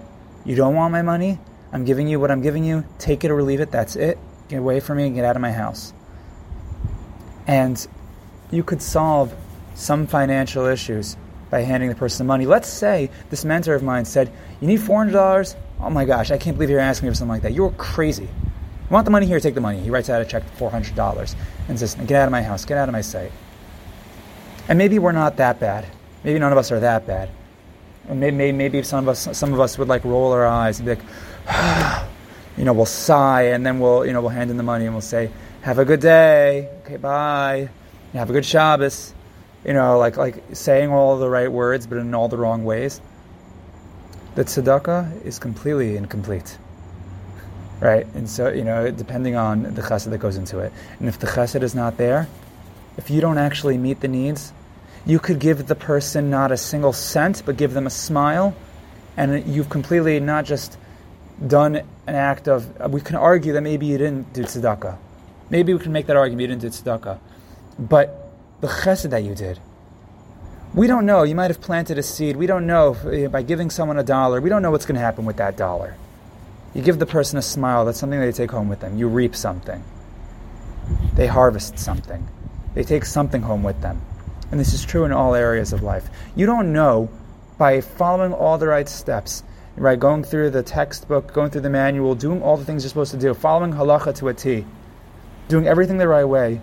"You 0.44 0.54
don't 0.54 0.74
want 0.74 0.92
my 0.92 1.00
money? 1.00 1.38
I'm 1.72 1.84
giving 1.84 2.06
you 2.06 2.20
what 2.20 2.30
I'm 2.30 2.42
giving 2.42 2.64
you. 2.64 2.84
Take 2.98 3.24
it 3.24 3.30
or 3.30 3.42
leave 3.42 3.60
it. 3.60 3.70
That's 3.70 3.96
it. 3.96 4.18
Get 4.48 4.58
away 4.58 4.80
from 4.80 4.98
me 4.98 5.06
and 5.06 5.14
get 5.14 5.24
out 5.24 5.36
of 5.36 5.42
my 5.42 5.52
house." 5.52 5.94
And 7.46 7.86
you 8.50 8.62
could 8.62 8.82
solve 8.82 9.34
some 9.74 10.06
financial 10.06 10.66
issues 10.66 11.16
by 11.50 11.60
handing 11.60 11.88
the 11.88 11.94
person 11.94 12.26
the 12.26 12.28
money. 12.28 12.46
Let's 12.46 12.68
say 12.68 13.10
this 13.30 13.44
mentor 13.44 13.74
of 13.74 13.82
mine 13.82 14.04
said, 14.04 14.30
"You 14.60 14.66
need 14.66 14.80
four 14.80 14.98
hundred 14.98 15.12
dollars. 15.12 15.56
Oh 15.80 15.90
my 15.90 16.04
gosh, 16.04 16.30
I 16.30 16.38
can't 16.38 16.56
believe 16.56 16.70
you're 16.70 16.80
asking 16.80 17.08
me 17.08 17.12
for 17.12 17.16
something 17.16 17.30
like 17.30 17.42
that. 17.42 17.52
You're 17.52 17.70
crazy. 17.72 18.24
You 18.24 18.90
want 18.90 19.04
the 19.04 19.10
money 19.10 19.26
here? 19.26 19.40
Take 19.40 19.54
the 19.54 19.60
money." 19.60 19.80
He 19.80 19.90
writes 19.90 20.10
out 20.10 20.20
a 20.20 20.24
check 20.24 20.44
for 20.44 20.56
four 20.56 20.70
hundred 20.70 20.94
dollars 20.94 21.36
and 21.68 21.78
says, 21.78 21.94
"Get 21.94 22.12
out 22.12 22.26
of 22.26 22.32
my 22.32 22.42
house. 22.42 22.64
Get 22.64 22.78
out 22.78 22.88
of 22.88 22.92
my 22.92 23.00
sight." 23.00 23.32
And 24.68 24.78
maybe 24.78 24.98
we're 24.98 25.12
not 25.12 25.36
that 25.36 25.60
bad. 25.60 25.86
Maybe 26.22 26.38
none 26.38 26.52
of 26.52 26.58
us 26.58 26.72
are 26.72 26.80
that 26.80 27.06
bad. 27.06 27.28
And 28.08 28.20
maybe, 28.20 28.52
maybe 28.52 28.82
some 28.82 29.04
of 29.04 29.08
us, 29.08 29.36
some 29.36 29.52
of 29.52 29.60
us 29.60 29.78
would 29.78 29.88
like 29.88 30.04
roll 30.04 30.32
our 30.32 30.46
eyes 30.46 30.78
and 30.78 30.86
be 30.86 30.94
like, 30.94 31.04
you 32.56 32.64
know, 32.64 32.72
we'll 32.72 32.86
sigh 32.86 33.42
and 33.48 33.64
then 33.64 33.78
we'll, 33.78 34.06
you 34.06 34.12
know, 34.12 34.20
we'll 34.20 34.30
hand 34.30 34.50
in 34.50 34.56
the 34.56 34.62
money 34.62 34.86
and 34.86 34.94
we'll 34.94 35.00
say, 35.02 35.30
"Have 35.62 35.78
a 35.78 35.84
good 35.84 36.00
day. 36.00 36.68
Okay, 36.82 36.96
bye. 36.96 37.68
Have 38.14 38.30
a 38.30 38.32
good 38.32 38.44
Shabbos." 38.44 39.12
You 39.64 39.72
know, 39.72 39.98
like 39.98 40.16
like 40.16 40.42
saying 40.52 40.90
all 40.90 41.18
the 41.18 41.28
right 41.28 41.50
words 41.50 41.86
but 41.86 41.98
in 41.98 42.14
all 42.14 42.28
the 42.28 42.36
wrong 42.36 42.64
ways. 42.64 43.00
The 44.34 44.44
tzedakah 44.44 45.24
is 45.24 45.38
completely 45.38 45.96
incomplete, 45.96 46.58
right? 47.78 48.04
And 48.14 48.28
so, 48.28 48.48
you 48.48 48.64
know, 48.64 48.90
depending 48.90 49.36
on 49.36 49.62
the 49.74 49.80
chesed 49.80 50.10
that 50.10 50.18
goes 50.18 50.36
into 50.36 50.58
it, 50.58 50.72
and 50.98 51.08
if 51.08 51.20
the 51.20 51.28
chesed 51.28 51.62
is 51.62 51.74
not 51.74 51.98
there, 51.98 52.26
if 52.96 53.10
you 53.10 53.20
don't 53.20 53.38
actually 53.38 53.78
meet 53.78 54.00
the 54.00 54.08
needs, 54.08 54.52
you 55.06 55.20
could 55.20 55.38
give 55.38 55.66
the 55.68 55.76
person 55.76 56.30
not 56.30 56.50
a 56.50 56.56
single 56.56 56.92
cent, 56.92 57.42
but 57.46 57.56
give 57.56 57.74
them 57.74 57.86
a 57.86 57.90
smile, 57.90 58.56
and 59.16 59.46
you've 59.46 59.70
completely 59.70 60.18
not 60.18 60.44
just 60.44 60.78
done 61.46 61.76
an 61.76 62.14
act 62.14 62.48
of. 62.48 62.92
We 62.92 63.00
can 63.00 63.14
argue 63.14 63.52
that 63.52 63.60
maybe 63.60 63.86
you 63.86 63.98
didn't 63.98 64.32
do 64.32 64.42
tzedakah. 64.42 64.98
Maybe 65.48 65.72
we 65.74 65.78
can 65.78 65.92
make 65.92 66.06
that 66.06 66.16
argument 66.16 66.40
you 66.40 66.48
didn't 66.48 66.62
do 66.62 66.70
tzedakah, 66.70 67.20
but 67.78 68.23
the 68.64 68.70
chesed 68.70 69.10
that 69.10 69.22
you 69.22 69.34
did. 69.34 69.58
We 70.72 70.86
don't 70.86 71.04
know. 71.04 71.22
You 71.22 71.34
might 71.34 71.50
have 71.50 71.60
planted 71.60 71.98
a 71.98 72.02
seed. 72.02 72.34
We 72.34 72.46
don't 72.46 72.66
know 72.66 72.92
if, 72.92 73.04
eh, 73.04 73.26
by 73.28 73.42
giving 73.42 73.68
someone 73.68 73.98
a 73.98 74.02
dollar. 74.02 74.40
We 74.40 74.48
don't 74.48 74.62
know 74.62 74.70
what's 74.70 74.86
going 74.86 74.94
to 74.94 75.02
happen 75.02 75.26
with 75.26 75.36
that 75.36 75.58
dollar. 75.58 75.96
You 76.72 76.80
give 76.80 76.98
the 76.98 77.06
person 77.06 77.38
a 77.38 77.42
smile. 77.42 77.84
That's 77.84 77.98
something 77.98 78.18
they 78.18 78.32
take 78.32 78.50
home 78.50 78.70
with 78.70 78.80
them. 78.80 78.96
You 78.96 79.08
reap 79.08 79.36
something. 79.36 79.84
They 81.14 81.26
harvest 81.26 81.78
something. 81.78 82.26
They 82.74 82.84
take 82.84 83.04
something 83.04 83.42
home 83.42 83.62
with 83.62 83.82
them. 83.82 84.00
And 84.50 84.58
this 84.58 84.72
is 84.72 84.82
true 84.82 85.04
in 85.04 85.12
all 85.12 85.34
areas 85.34 85.74
of 85.74 85.82
life. 85.82 86.08
You 86.34 86.46
don't 86.46 86.72
know 86.72 87.10
by 87.58 87.82
following 87.82 88.32
all 88.32 88.56
the 88.56 88.66
right 88.66 88.88
steps, 88.88 89.44
right? 89.76 90.00
Going 90.00 90.24
through 90.24 90.50
the 90.50 90.62
textbook, 90.62 91.34
going 91.34 91.50
through 91.50 91.60
the 91.68 91.70
manual, 91.70 92.14
doing 92.14 92.40
all 92.40 92.56
the 92.56 92.64
things 92.64 92.82
you're 92.82 92.88
supposed 92.88 93.12
to 93.12 93.18
do, 93.18 93.34
following 93.34 93.74
halacha 93.74 94.14
to 94.16 94.28
a 94.28 94.34
T, 94.34 94.64
doing 95.48 95.68
everything 95.68 95.98
the 95.98 96.08
right 96.08 96.24
way, 96.24 96.62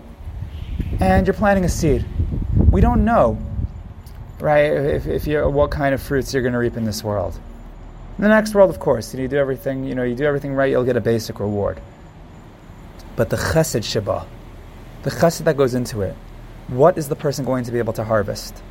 and 1.00 1.26
you're 1.26 1.34
planting 1.34 1.64
a 1.64 1.68
seed. 1.68 2.04
We 2.70 2.80
don't 2.80 3.04
know, 3.04 3.38
right, 4.40 4.72
if, 4.72 5.06
if 5.06 5.26
you're, 5.26 5.48
what 5.48 5.70
kind 5.70 5.94
of 5.94 6.02
fruits 6.02 6.32
you're 6.32 6.42
going 6.42 6.52
to 6.52 6.58
reap 6.58 6.76
in 6.76 6.84
this 6.84 7.02
world. 7.02 7.38
In 8.18 8.22
the 8.22 8.28
next 8.28 8.54
world, 8.54 8.70
of 8.70 8.78
course, 8.78 9.14
you 9.14 9.26
do 9.28 9.36
everything, 9.36 9.84
you 9.84 9.94
know, 9.94 10.02
you 10.02 10.14
do 10.14 10.24
everything 10.24 10.54
right, 10.54 10.70
you'll 10.70 10.84
get 10.84 10.96
a 10.96 11.00
basic 11.00 11.40
reward. 11.40 11.80
But 13.16 13.30
the 13.30 13.36
chesed 13.36 13.84
sheba, 13.84 14.26
the 15.02 15.10
chesed 15.10 15.44
that 15.44 15.56
goes 15.56 15.74
into 15.74 16.02
it, 16.02 16.14
what 16.68 16.96
is 16.96 17.08
the 17.08 17.16
person 17.16 17.44
going 17.44 17.64
to 17.64 17.72
be 17.72 17.78
able 17.78 17.92
to 17.94 18.04
harvest? 18.04 18.62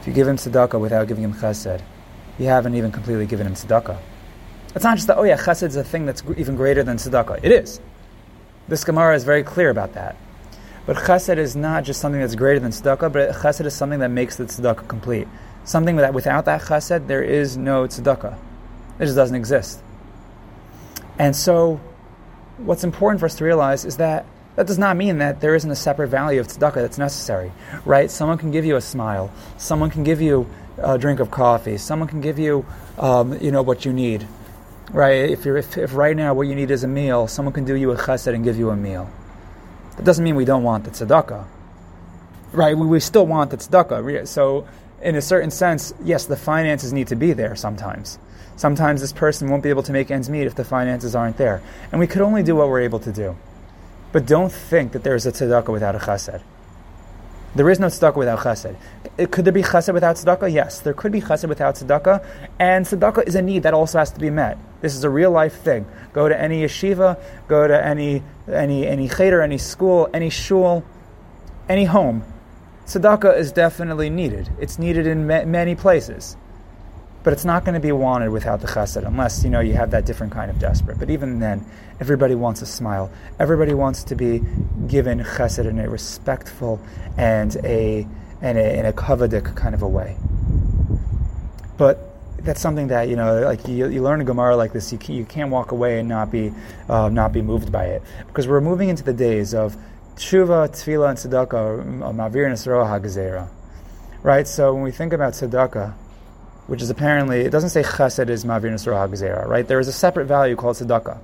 If 0.00 0.06
you 0.06 0.12
give 0.12 0.26
him 0.26 0.36
tzedakah 0.36 0.80
without 0.80 1.08
giving 1.08 1.24
him 1.24 1.34
chesed, 1.34 1.80
you 2.38 2.46
haven't 2.46 2.74
even 2.74 2.92
completely 2.92 3.26
given 3.26 3.46
him 3.46 3.54
tzedakah. 3.54 3.98
It's 4.74 4.84
not 4.84 4.96
just 4.96 5.06
that, 5.06 5.16
oh 5.18 5.22
yeah, 5.22 5.36
chesed 5.36 5.68
is 5.68 5.76
a 5.76 5.84
thing 5.84 6.06
that's 6.06 6.22
even 6.36 6.56
greater 6.56 6.82
than 6.82 6.96
tzedakah. 6.96 7.40
It 7.42 7.52
is. 7.52 7.80
This 8.68 8.84
Gemara 8.84 9.14
is 9.14 9.24
very 9.24 9.42
clear 9.42 9.70
about 9.70 9.94
that. 9.94 10.16
But 10.88 10.96
chesed 10.96 11.36
is 11.36 11.54
not 11.54 11.84
just 11.84 12.00
something 12.00 12.18
that's 12.18 12.34
greater 12.34 12.60
than 12.60 12.70
tzedakah, 12.70 13.12
but 13.12 13.32
chesed 13.32 13.66
is 13.66 13.74
something 13.74 13.98
that 13.98 14.08
makes 14.08 14.36
the 14.36 14.44
tzedakah 14.44 14.88
complete. 14.88 15.28
Something 15.64 15.96
that 15.96 16.14
without 16.14 16.46
that 16.46 16.62
chesed, 16.62 17.08
there 17.08 17.22
is 17.22 17.58
no 17.58 17.84
tzedakah. 17.86 18.38
It 18.98 19.04
just 19.04 19.14
doesn't 19.14 19.36
exist. 19.36 19.82
And 21.18 21.36
so, 21.36 21.78
what's 22.56 22.84
important 22.84 23.20
for 23.20 23.26
us 23.26 23.34
to 23.34 23.44
realize 23.44 23.84
is 23.84 23.98
that 23.98 24.24
that 24.56 24.66
does 24.66 24.78
not 24.78 24.96
mean 24.96 25.18
that 25.18 25.42
there 25.42 25.54
isn't 25.54 25.70
a 25.70 25.76
separate 25.76 26.08
value 26.08 26.40
of 26.40 26.48
tzedakah 26.48 26.76
that's 26.76 26.96
necessary, 26.96 27.52
right? 27.84 28.10
Someone 28.10 28.38
can 28.38 28.50
give 28.50 28.64
you 28.64 28.76
a 28.76 28.80
smile. 28.80 29.30
Someone 29.58 29.90
can 29.90 30.04
give 30.04 30.22
you 30.22 30.48
a 30.78 30.96
drink 30.96 31.20
of 31.20 31.30
coffee. 31.30 31.76
Someone 31.76 32.08
can 32.08 32.22
give 32.22 32.38
you, 32.38 32.64
um, 32.96 33.38
you 33.42 33.50
know, 33.50 33.60
what 33.60 33.84
you 33.84 33.92
need, 33.92 34.26
right? 34.90 35.28
If, 35.28 35.44
you're, 35.44 35.58
if, 35.58 35.76
if 35.76 35.94
right 35.94 36.16
now 36.16 36.32
what 36.32 36.46
you 36.46 36.54
need 36.54 36.70
is 36.70 36.82
a 36.82 36.88
meal, 36.88 37.28
someone 37.28 37.52
can 37.52 37.66
do 37.66 37.74
you 37.74 37.90
a 37.90 37.96
chesed 37.98 38.32
and 38.32 38.42
give 38.42 38.56
you 38.56 38.70
a 38.70 38.76
meal. 38.76 39.12
That 39.98 40.04
doesn't 40.04 40.22
mean 40.22 40.36
we 40.36 40.44
don't 40.44 40.62
want 40.62 40.84
the 40.84 40.90
tzedakah, 40.90 41.44
right? 42.52 42.78
We, 42.78 42.86
we 42.86 43.00
still 43.00 43.26
want 43.26 43.50
the 43.50 43.56
tzedakah. 43.56 44.28
So, 44.28 44.64
in 45.02 45.16
a 45.16 45.20
certain 45.20 45.50
sense, 45.50 45.92
yes, 46.04 46.24
the 46.24 46.36
finances 46.36 46.92
need 46.92 47.08
to 47.08 47.16
be 47.16 47.32
there 47.32 47.56
sometimes. 47.56 48.20
Sometimes 48.54 49.00
this 49.00 49.12
person 49.12 49.50
won't 49.50 49.64
be 49.64 49.70
able 49.70 49.82
to 49.82 49.92
make 49.92 50.12
ends 50.12 50.30
meet 50.30 50.46
if 50.46 50.54
the 50.54 50.64
finances 50.64 51.16
aren't 51.16 51.36
there. 51.36 51.60
And 51.90 51.98
we 51.98 52.06
could 52.06 52.22
only 52.22 52.44
do 52.44 52.54
what 52.54 52.68
we're 52.68 52.82
able 52.82 53.00
to 53.00 53.10
do. 53.10 53.36
But 54.12 54.24
don't 54.24 54.52
think 54.52 54.92
that 54.92 55.02
there 55.02 55.16
is 55.16 55.26
a 55.26 55.32
tzedakah 55.32 55.72
without 55.72 55.96
a 55.96 55.98
chesed. 55.98 56.42
There 57.56 57.68
is 57.68 57.80
no 57.80 57.88
tzedakah 57.88 58.16
without 58.16 58.38
chesed. 58.38 58.76
Could 59.32 59.44
there 59.44 59.52
be 59.52 59.62
chesed 59.62 59.92
without 59.92 60.14
tzedakah? 60.14 60.52
Yes, 60.52 60.78
there 60.78 60.94
could 60.94 61.10
be 61.10 61.20
chesed 61.20 61.48
without 61.48 61.74
tzedakah, 61.74 62.24
and 62.60 62.86
tzedakah 62.86 63.26
is 63.26 63.34
a 63.34 63.42
need 63.42 63.64
that 63.64 63.74
also 63.74 63.98
has 63.98 64.12
to 64.12 64.20
be 64.20 64.30
met. 64.30 64.58
This 64.80 64.94
is 64.94 65.04
a 65.04 65.10
real 65.10 65.30
life 65.30 65.60
thing. 65.60 65.86
Go 66.12 66.28
to 66.28 66.40
any 66.40 66.62
yeshiva, 66.62 67.20
go 67.48 67.66
to 67.66 67.84
any 67.84 68.22
any 68.50 68.86
any 68.86 69.08
cheder, 69.08 69.42
any 69.42 69.58
school, 69.58 70.08
any 70.14 70.30
shul, 70.30 70.84
any 71.68 71.84
home. 71.84 72.24
Tzedakah 72.86 73.36
is 73.36 73.52
definitely 73.52 74.08
needed. 74.08 74.50
It's 74.58 74.78
needed 74.78 75.06
in 75.06 75.26
ma- 75.26 75.44
many 75.44 75.74
places 75.74 76.36
but 77.28 77.34
it's 77.34 77.44
not 77.44 77.62
going 77.62 77.74
to 77.74 77.80
be 77.80 77.92
wanted 77.92 78.30
without 78.30 78.60
the 78.60 78.66
chesed 78.66 79.06
unless 79.06 79.44
you 79.44 79.50
know 79.50 79.60
you 79.60 79.74
have 79.74 79.90
that 79.90 80.06
different 80.06 80.32
kind 80.32 80.50
of 80.50 80.58
desperate. 80.58 80.98
But 80.98 81.10
even 81.10 81.40
then, 81.40 81.62
everybody 82.00 82.34
wants 82.34 82.62
a 82.62 82.66
smile. 82.66 83.10
Everybody 83.38 83.74
wants 83.74 84.04
to 84.04 84.14
be 84.14 84.40
given 84.86 85.18
chesed 85.20 85.66
in 85.66 85.78
a 85.78 85.90
respectful 85.90 86.80
and 87.18 87.54
a 87.64 88.06
and 88.40 88.56
a, 88.56 88.78
in 88.78 88.86
a 88.86 88.94
kavadik 88.94 89.54
kind 89.56 89.74
of 89.74 89.82
a 89.82 89.88
way. 89.88 90.16
But 91.76 92.07
that's 92.42 92.60
something 92.60 92.88
that 92.88 93.08
you 93.08 93.16
know, 93.16 93.42
like 93.42 93.66
you, 93.68 93.88
you 93.88 94.02
learn 94.02 94.20
a 94.20 94.24
Gemara 94.24 94.56
like 94.56 94.72
this, 94.72 94.92
you, 94.92 94.98
can, 94.98 95.14
you 95.14 95.24
can't 95.24 95.50
walk 95.50 95.72
away 95.72 96.00
and 96.00 96.08
not 96.08 96.30
be 96.30 96.52
uh, 96.88 97.08
not 97.08 97.32
be 97.32 97.42
moved 97.42 97.70
by 97.70 97.86
it 97.86 98.02
because 98.26 98.48
we're 98.48 98.60
moving 98.60 98.88
into 98.88 99.02
the 99.02 99.12
days 99.12 99.54
of 99.54 99.76
tshuva, 100.16 100.68
tefillah, 100.68 101.10
and 101.10 101.18
tzedakah, 101.18 102.14
mavir 102.14 102.48
nesroa 102.48 102.86
hagzera. 102.86 103.48
Right. 104.22 104.48
So 104.48 104.74
when 104.74 104.82
we 104.82 104.90
think 104.90 105.12
about 105.12 105.34
tzedakah 105.34 105.94
which 106.68 106.82
is 106.82 106.90
apparently, 106.90 107.40
it 107.40 107.50
doesn't 107.50 107.70
say 107.70 107.82
chesed 107.82 108.28
is 108.28 108.44
mavir 108.44 108.70
nisra 108.70 109.08
hagzera, 109.08 109.46
right? 109.46 109.66
There 109.66 109.80
is 109.80 109.88
a 109.88 109.92
separate 109.92 110.26
value 110.26 110.54
called 110.54 110.76
tzedakah, 110.76 111.18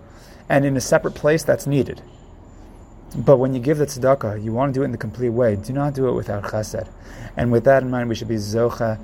and 0.49 0.65
in 0.65 0.75
a 0.75 0.81
separate 0.81 1.15
place 1.15 1.45
that's 1.45 1.67
needed. 1.67 2.01
But 3.15 3.37
when 3.37 3.53
you 3.53 3.61
give 3.61 3.77
the 3.77 3.85
tzedakah, 3.85 4.43
you 4.43 4.55
want 4.55 4.73
to 4.73 4.81
do 4.81 4.83
it 4.83 4.87
in 4.87 4.93
the 4.93 4.99
complete 4.99 5.29
way. 5.29 5.57
Do 5.57 5.75
not 5.75 5.95
do 5.95 6.09
it 6.09 6.13
without 6.13 6.45
chesed. 6.45 6.89
And 7.37 7.53
with 7.53 7.65
that 7.65 7.83
in 7.83 7.91
mind, 7.91 8.09
we 8.09 8.15
should 8.15 8.27
be 8.27 8.37
zocha 8.37 8.99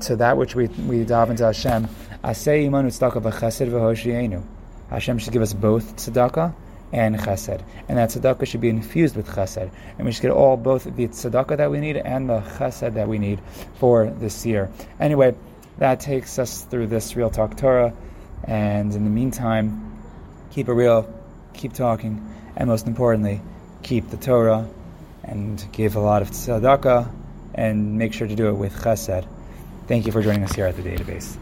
to 0.00 0.16
that 0.16 0.36
which 0.36 0.54
we 0.54 0.66
we 0.66 1.04
dive 1.04 1.30
into 1.30 1.44
Hashem. 1.44 1.88
Asay 2.24 2.68
imanu 2.68 2.86
tzedakah 2.86 3.22
v'chesed 3.22 3.70
v'hoshienu. 3.70 4.42
Hashem 4.88 5.18
should 5.18 5.32
give 5.32 5.42
us 5.42 5.52
both 5.54 5.96
tzedakah 5.96 6.52
and 6.92 7.16
chesed, 7.16 7.62
and 7.88 7.98
that 7.98 8.10
tzedakah 8.10 8.46
should 8.46 8.60
be 8.60 8.68
infused 8.68 9.14
with 9.16 9.28
chesed, 9.28 9.70
and 9.96 10.04
we 10.04 10.12
should 10.12 10.22
get 10.22 10.32
all 10.32 10.56
both 10.56 10.84
the 10.84 11.08
tzedakah 11.08 11.56
that 11.56 11.70
we 11.70 11.78
need 11.78 11.96
and 11.96 12.28
the 12.28 12.40
chesed 12.40 12.94
that 12.94 13.06
we 13.08 13.18
need 13.18 13.40
for 13.78 14.06
this 14.06 14.44
year. 14.44 14.68
Anyway, 14.98 15.34
that 15.78 16.00
takes 16.00 16.38
us 16.38 16.62
through 16.62 16.88
this 16.88 17.14
real 17.14 17.30
talk 17.30 17.56
Torah, 17.56 17.92
and 18.44 18.92
in 18.94 19.04
the 19.04 19.10
meantime, 19.10 19.96
keep 20.50 20.68
it 20.68 20.72
real, 20.72 21.08
keep 21.54 21.72
talking, 21.72 22.34
and 22.56 22.68
most 22.68 22.88
importantly, 22.88 23.40
keep 23.82 24.10
the 24.10 24.16
Torah 24.16 24.68
and 25.22 25.64
give 25.70 25.94
a 25.94 26.00
lot 26.00 26.22
of 26.22 26.30
tzedakah 26.30 27.08
and 27.54 27.96
make 27.98 28.12
sure 28.12 28.26
to 28.26 28.34
do 28.34 28.48
it 28.48 28.54
with 28.54 28.74
chesed. 28.74 29.26
Thank 29.90 30.06
you 30.06 30.12
for 30.12 30.22
joining 30.22 30.44
us 30.44 30.52
here 30.52 30.66
at 30.66 30.76
the 30.76 30.82
database. 30.82 31.39